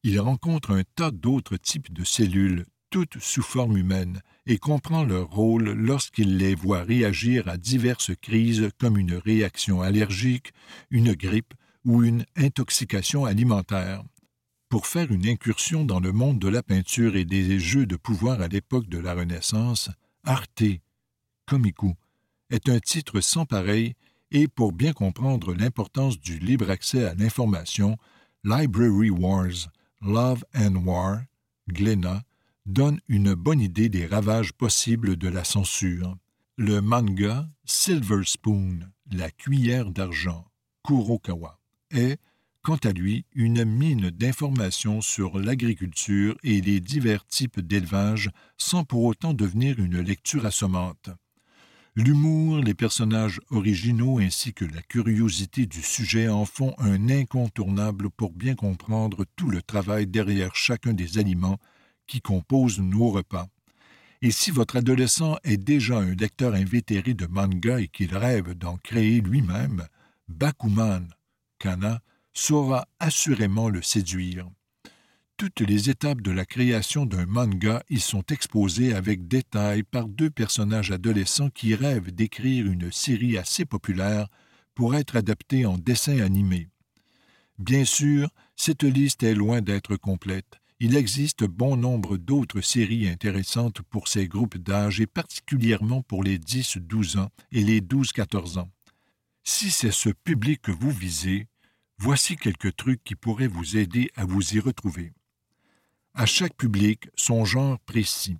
Il 0.04 0.18
rencontre 0.18 0.70
un 0.70 0.84
tas 0.94 1.10
d'autres 1.10 1.58
types 1.58 1.92
de 1.92 2.02
cellules, 2.02 2.64
toutes 2.88 3.18
sous 3.18 3.42
forme 3.42 3.76
humaine, 3.76 4.22
et 4.46 4.56
comprend 4.56 5.04
leur 5.04 5.28
rôle 5.28 5.72
lorsqu'il 5.72 6.38
les 6.38 6.54
voit 6.54 6.82
réagir 6.82 7.46
à 7.46 7.58
diverses 7.58 8.12
crises 8.22 8.70
comme 8.78 8.96
une 8.96 9.14
réaction 9.14 9.82
allergique, 9.82 10.52
une 10.90 11.12
grippe 11.12 11.52
ou 11.84 12.02
une 12.02 12.24
intoxication 12.36 13.26
alimentaire. 13.26 14.02
Pour 14.70 14.86
faire 14.86 15.12
une 15.12 15.28
incursion 15.28 15.84
dans 15.84 16.00
le 16.00 16.12
monde 16.12 16.38
de 16.38 16.48
la 16.48 16.62
peinture 16.62 17.16
et 17.16 17.26
des 17.26 17.58
jeux 17.58 17.84
de 17.84 17.96
pouvoir 17.96 18.40
à 18.40 18.48
l'époque 18.48 18.88
de 18.88 18.98
la 18.98 19.12
Renaissance, 19.12 19.90
Arte, 20.28 20.82
Comico, 21.46 21.96
est 22.50 22.68
un 22.68 22.80
titre 22.80 23.22
sans 23.22 23.46
pareil 23.46 23.94
et 24.30 24.46
pour 24.46 24.72
bien 24.72 24.92
comprendre 24.92 25.54
l'importance 25.54 26.20
du 26.20 26.38
libre 26.38 26.68
accès 26.68 27.06
à 27.06 27.14
l'information, 27.14 27.96
Library 28.44 29.08
Wars, 29.08 29.70
Love 30.02 30.44
and 30.54 30.74
War, 30.84 31.22
Glénat, 31.68 32.22
donne 32.66 33.00
une 33.08 33.32
bonne 33.32 33.62
idée 33.62 33.88
des 33.88 34.04
ravages 34.04 34.52
possibles 34.52 35.16
de 35.16 35.28
la 35.28 35.44
censure. 35.44 36.18
Le 36.58 36.82
manga 36.82 37.48
Silver 37.64 38.20
Spoon, 38.26 38.80
la 39.10 39.30
cuillère 39.30 39.90
d'argent, 39.90 40.44
Kurokawa, 40.86 41.58
est, 41.90 42.20
quant 42.68 42.76
à 42.84 42.92
lui, 42.92 43.24
une 43.34 43.64
mine 43.64 44.10
d'informations 44.10 45.00
sur 45.00 45.38
l'agriculture 45.38 46.36
et 46.44 46.60
les 46.60 46.80
divers 46.80 47.24
types 47.24 47.60
d'élevage 47.60 48.28
sans 48.58 48.84
pour 48.84 49.04
autant 49.04 49.32
devenir 49.32 49.78
une 49.78 49.98
lecture 50.02 50.44
assommante. 50.44 51.08
L'humour, 51.96 52.58
les 52.58 52.74
personnages 52.74 53.40
originaux 53.48 54.18
ainsi 54.18 54.52
que 54.52 54.66
la 54.66 54.82
curiosité 54.82 55.64
du 55.64 55.80
sujet 55.80 56.28
en 56.28 56.44
font 56.44 56.74
un 56.76 57.08
incontournable 57.08 58.10
pour 58.10 58.32
bien 58.32 58.54
comprendre 58.54 59.24
tout 59.34 59.48
le 59.48 59.62
travail 59.62 60.06
derrière 60.06 60.54
chacun 60.54 60.92
des 60.92 61.16
aliments 61.16 61.56
qui 62.06 62.20
composent 62.20 62.80
nos 62.80 63.08
repas. 63.08 63.46
Et 64.20 64.30
si 64.30 64.50
votre 64.50 64.76
adolescent 64.76 65.38
est 65.42 65.56
déjà 65.56 65.96
un 65.96 66.14
lecteur 66.14 66.52
invétéré 66.52 67.14
de 67.14 67.24
manga 67.24 67.80
et 67.80 67.88
qu'il 67.88 68.14
rêve 68.14 68.52
d'en 68.52 68.76
créer 68.76 69.22
lui-même, 69.22 69.86
Bakuman, 70.28 71.08
Kana, 71.58 72.02
saura 72.38 72.86
assurément 73.00 73.68
le 73.68 73.82
séduire. 73.82 74.48
Toutes 75.36 75.60
les 75.60 75.90
étapes 75.90 76.22
de 76.22 76.30
la 76.30 76.44
création 76.44 77.04
d'un 77.04 77.26
manga 77.26 77.82
y 77.90 77.98
sont 77.98 78.22
exposées 78.30 78.94
avec 78.94 79.26
détail 79.26 79.82
par 79.82 80.06
deux 80.06 80.30
personnages 80.30 80.92
adolescents 80.92 81.50
qui 81.50 81.74
rêvent 81.74 82.12
d'écrire 82.12 82.66
une 82.66 82.92
série 82.92 83.36
assez 83.36 83.64
populaire 83.64 84.28
pour 84.76 84.94
être 84.94 85.16
adaptée 85.16 85.66
en 85.66 85.78
dessin 85.78 86.20
animé. 86.20 86.68
Bien 87.58 87.84
sûr, 87.84 88.30
cette 88.54 88.84
liste 88.84 89.24
est 89.24 89.34
loin 89.34 89.60
d'être 89.60 89.96
complète, 89.96 90.60
Il 90.80 90.96
existe 90.96 91.42
bon 91.42 91.76
nombre 91.76 92.16
d'autres 92.16 92.60
séries 92.60 93.08
intéressantes 93.08 93.82
pour 93.82 94.06
ces 94.06 94.28
groupes 94.28 94.58
d'âge 94.58 95.00
et 95.00 95.08
particulièrement 95.08 96.02
pour 96.02 96.22
les 96.22 96.38
10-12 96.38 97.18
ans 97.18 97.30
et 97.50 97.64
les 97.64 97.80
12-14 97.80 98.60
ans. 98.60 98.70
Si 99.42 99.70
c'est 99.70 99.90
ce 99.90 100.10
public 100.10 100.62
que 100.62 100.70
vous 100.70 100.92
visez, 100.92 101.48
voici 101.98 102.36
quelques 102.36 102.76
trucs 102.76 103.02
qui 103.04 103.14
pourraient 103.14 103.48
vous 103.48 103.76
aider 103.76 104.10
à 104.16 104.24
vous 104.24 104.54
y 104.54 104.60
retrouver. 104.60 105.12
À 106.14 106.26
chaque 106.26 106.56
public, 106.56 107.08
son 107.14 107.44
genre 107.44 107.78
précis. 107.80 108.38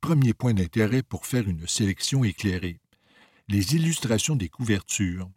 Premier 0.00 0.34
point 0.34 0.54
d'intérêt 0.54 1.02
pour 1.02 1.26
faire 1.26 1.48
une 1.48 1.66
sélection 1.66 2.22
éclairée. 2.22 2.78
Les 3.48 3.74
illustrations 3.74 4.36
des 4.36 4.48
couvertures. 4.48 5.30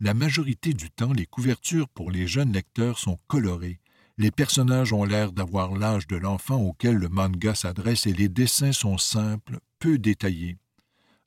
La 0.00 0.14
majorité 0.14 0.74
du 0.74 0.90
temps, 0.90 1.12
les 1.12 1.26
couvertures 1.26 1.88
pour 1.88 2.10
les 2.10 2.26
jeunes 2.26 2.52
lecteurs 2.52 2.98
sont 2.98 3.18
colorées, 3.28 3.80
les 4.18 4.30
personnages 4.30 4.94
ont 4.94 5.04
l'air 5.04 5.32
d'avoir 5.32 5.76
l'âge 5.76 6.06
de 6.06 6.16
l'enfant 6.16 6.56
auquel 6.56 6.96
le 6.96 7.10
manga 7.10 7.54
s'adresse 7.54 8.06
et 8.06 8.14
les 8.14 8.30
dessins 8.30 8.72
sont 8.72 8.96
simples, 8.96 9.58
peu 9.78 9.98
détaillés. 9.98 10.56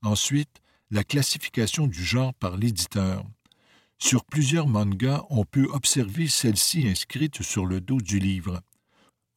Ensuite, 0.02 0.62
la 0.89 1.04
classification 1.04 1.86
du 1.86 2.04
genre 2.04 2.34
par 2.34 2.58
l'éditeur. 2.58 3.24
Sur 4.00 4.24
plusieurs 4.24 4.68
mangas, 4.68 5.24
on 5.30 5.44
peut 5.44 5.68
observer 5.72 6.28
celle-ci 6.28 6.88
inscrite 6.88 7.44
sur 7.44 7.66
le 7.66 7.82
dos 7.82 8.00
du 8.00 8.18
livre. 8.18 8.62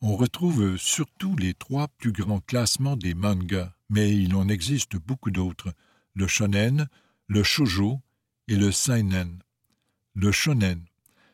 On 0.00 0.16
retrouve 0.16 0.76
surtout 0.76 1.36
les 1.36 1.52
trois 1.52 1.88
plus 1.88 2.12
grands 2.12 2.40
classements 2.40 2.96
des 2.96 3.14
mangas, 3.14 3.72
mais 3.90 4.16
il 4.16 4.34
en 4.34 4.48
existe 4.48 4.96
beaucoup 4.96 5.30
d'autres 5.30 5.72
le 6.14 6.26
shonen, 6.26 6.88
le 7.26 7.42
shoujo 7.42 8.00
et 8.48 8.56
le 8.56 8.70
seinen. 8.70 9.42
Le 10.14 10.30
shonen 10.30 10.84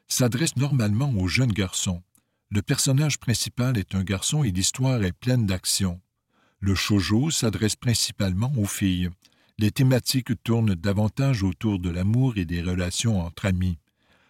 s'adresse 0.06 0.56
normalement 0.56 1.10
aux 1.10 1.28
jeunes 1.28 1.52
garçons. 1.52 2.02
Le 2.50 2.62
personnage 2.62 3.18
principal 3.18 3.76
est 3.76 3.94
un 3.94 4.04
garçon 4.04 4.44
et 4.44 4.50
l'histoire 4.50 5.02
est 5.02 5.12
pleine 5.12 5.46
d'action. 5.46 6.00
Le 6.60 6.74
shoujo 6.74 7.30
s'adresse 7.30 7.76
principalement 7.76 8.52
aux 8.56 8.66
filles. 8.66 9.10
Les 9.60 9.72
thématiques 9.72 10.40
tournent 10.44 10.76
davantage 10.76 11.42
autour 11.42 11.80
de 11.80 11.90
l'amour 11.90 12.36
et 12.36 12.44
des 12.44 12.62
relations 12.62 13.20
entre 13.20 13.46
amis. 13.46 13.78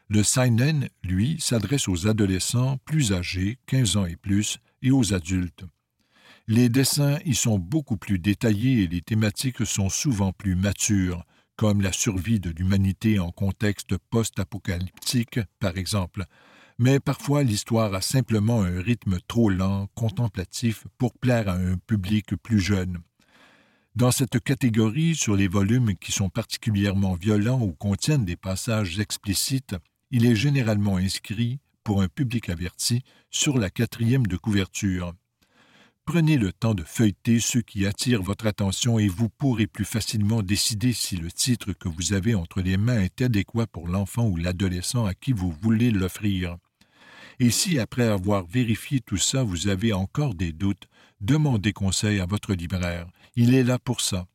Le 0.08 0.22
seinen, 0.22 0.88
lui, 1.04 1.36
s'adresse 1.38 1.86
aux 1.86 2.06
adolescents 2.06 2.78
plus 2.86 3.12
âgés, 3.12 3.58
15 3.66 3.96
ans 3.98 4.06
et 4.06 4.16
plus, 4.16 4.58
et 4.80 4.90
aux 4.90 5.12
adultes. 5.12 5.64
Les 6.46 6.70
dessins 6.70 7.18
y 7.26 7.34
sont 7.34 7.58
beaucoup 7.58 7.98
plus 7.98 8.18
détaillés 8.18 8.84
et 8.84 8.86
les 8.86 9.02
thématiques 9.02 9.66
sont 9.66 9.90
souvent 9.90 10.32
plus 10.32 10.56
matures, 10.56 11.26
comme 11.56 11.82
la 11.82 11.92
survie 11.92 12.40
de 12.40 12.48
l'humanité 12.48 13.18
en 13.18 13.30
contexte 13.30 13.98
post-apocalyptique, 14.10 15.40
par 15.58 15.76
exemple, 15.76 16.24
mais 16.78 17.00
parfois 17.00 17.42
l'histoire 17.42 17.92
a 17.92 18.00
simplement 18.00 18.62
un 18.62 18.80
rythme 18.80 19.18
trop 19.28 19.50
lent, 19.50 19.88
contemplatif, 19.94 20.86
pour 20.96 21.12
plaire 21.12 21.50
à 21.50 21.56
un 21.56 21.76
public 21.76 22.34
plus 22.36 22.60
jeune. 22.60 22.98
Dans 23.94 24.10
cette 24.12 24.38
catégorie, 24.40 25.16
sur 25.16 25.34
les 25.34 25.48
volumes 25.48 25.96
qui 25.96 26.12
sont 26.12 26.28
particulièrement 26.28 27.14
violents 27.14 27.60
ou 27.60 27.72
contiennent 27.72 28.24
des 28.24 28.36
passages 28.36 29.00
explicites, 29.00 29.74
il 30.10 30.24
est 30.24 30.36
généralement 30.36 30.96
inscrit, 30.96 31.58
pour 31.82 32.02
un 32.02 32.08
public 32.08 32.48
averti, 32.48 33.02
sur 33.30 33.58
la 33.58 33.70
quatrième 33.70 34.26
de 34.26 34.36
couverture. 34.36 35.14
Prenez 36.04 36.38
le 36.38 36.52
temps 36.52 36.74
de 36.74 36.84
feuilleter 36.84 37.38
ceux 37.40 37.60
qui 37.60 37.86
attirent 37.86 38.22
votre 38.22 38.46
attention 38.46 38.98
et 38.98 39.08
vous 39.08 39.28
pourrez 39.28 39.66
plus 39.66 39.84
facilement 39.84 40.42
décider 40.42 40.92
si 40.92 41.16
le 41.16 41.30
titre 41.30 41.72
que 41.74 41.88
vous 41.88 42.14
avez 42.14 42.34
entre 42.34 42.62
les 42.62 42.78
mains 42.78 43.00
est 43.00 43.20
adéquat 43.20 43.66
pour 43.66 43.88
l'enfant 43.88 44.26
ou 44.26 44.36
l'adolescent 44.36 45.04
à 45.04 45.14
qui 45.14 45.32
vous 45.32 45.54
voulez 45.60 45.90
l'offrir. 45.90 46.56
Et 47.40 47.50
si, 47.50 47.78
après 47.78 48.08
avoir 48.08 48.46
vérifié 48.46 49.00
tout 49.00 49.18
ça, 49.18 49.42
vous 49.42 49.68
avez 49.68 49.92
encore 49.92 50.34
des 50.34 50.52
doutes, 50.52 50.88
demandez 51.20 51.72
conseil 51.72 52.20
à 52.20 52.26
votre 52.26 52.54
libraire. 52.54 53.06
Il 53.40 53.54
est 53.54 53.62
là 53.62 53.78
pour 53.78 54.00
ça. 54.00 54.26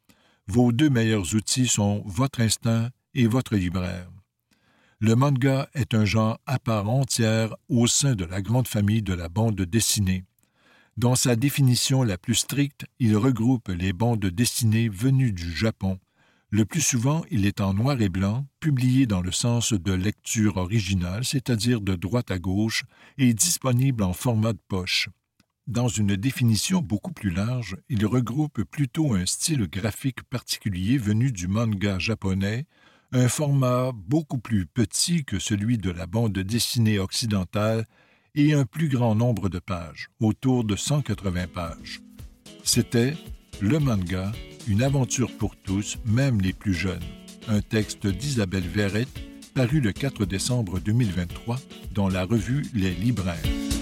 Vos 0.47 0.71
deux 0.71 0.89
meilleurs 0.89 1.35
outils 1.35 1.67
sont 1.67 2.03
votre 2.05 2.39
instinct 2.39 2.89
et 3.13 3.27
votre 3.27 3.57
libraire. 3.57 4.09
Le 5.01 5.13
manga 5.13 5.67
est 5.73 5.93
un 5.93 6.05
genre 6.05 6.39
à 6.45 6.57
part 6.57 6.89
entière 6.89 7.53
au 7.67 7.85
sein 7.85 8.15
de 8.15 8.23
la 8.23 8.41
grande 8.41 8.69
famille 8.69 9.01
de 9.01 9.13
la 9.13 9.27
bande 9.27 9.59
dessinée. 9.59 10.23
Dans 10.95 11.15
sa 11.15 11.35
définition 11.35 12.03
la 12.03 12.17
plus 12.17 12.35
stricte, 12.35 12.85
il 12.99 13.17
regroupe 13.17 13.67
les 13.67 13.91
bandes 13.91 14.25
dessinées 14.25 14.87
venues 14.87 15.33
du 15.33 15.51
Japon, 15.51 15.99
le 16.49 16.65
plus 16.65 16.81
souvent, 16.81 17.23
il 17.31 17.47
est 17.47 17.61
en 17.61 17.73
noir 17.73 17.99
et 17.99 18.09
blanc, 18.09 18.45
publié 18.59 19.07
dans 19.07 19.21
le 19.21 19.31
sens 19.31 19.73
de 19.73 19.91
lecture 19.91 20.57
originale, 20.57 21.25
c'est-à-dire 21.25 21.81
de 21.81 21.95
droite 21.95 22.29
à 22.29 22.37
gauche, 22.37 22.83
et 23.17 23.33
disponible 23.33 24.03
en 24.03 24.13
format 24.13 24.53
de 24.53 24.61
poche. 24.67 25.09
Dans 25.67 25.87
une 25.87 26.17
définition 26.17 26.81
beaucoup 26.81 27.13
plus 27.13 27.29
large, 27.29 27.77
il 27.87 28.05
regroupe 28.05 28.63
plutôt 28.63 29.13
un 29.13 29.25
style 29.25 29.67
graphique 29.67 30.23
particulier 30.23 30.97
venu 30.97 31.31
du 31.31 31.47
manga 31.47 31.99
japonais, 31.99 32.65
un 33.13 33.29
format 33.29 33.91
beaucoup 33.93 34.39
plus 34.39 34.65
petit 34.65 35.23
que 35.23 35.39
celui 35.39 35.77
de 35.77 35.89
la 35.89 36.05
bande 36.05 36.33
dessinée 36.33 36.99
occidentale 36.99 37.85
et 38.35 38.53
un 38.53 38.65
plus 38.65 38.89
grand 38.89 39.15
nombre 39.15 39.47
de 39.47 39.59
pages, 39.59 40.09
autour 40.19 40.65
de 40.65 40.75
180 40.75 41.47
pages. 41.47 42.01
C'était 42.63 43.15
le 43.61 43.79
manga 43.79 44.31
une 44.67 44.83
aventure 44.83 45.31
pour 45.37 45.55
tous, 45.55 45.97
même 46.05 46.41
les 46.41 46.53
plus 46.53 46.73
jeunes. 46.73 47.03
Un 47.47 47.61
texte 47.61 48.07
d'Isabelle 48.07 48.67
Verrette, 48.67 49.19
paru 49.53 49.79
le 49.79 49.91
4 49.91 50.25
décembre 50.25 50.79
2023 50.79 51.59
dans 51.93 52.09
la 52.09 52.23
revue 52.23 52.65
Les 52.73 52.93
Libraires. 52.93 53.72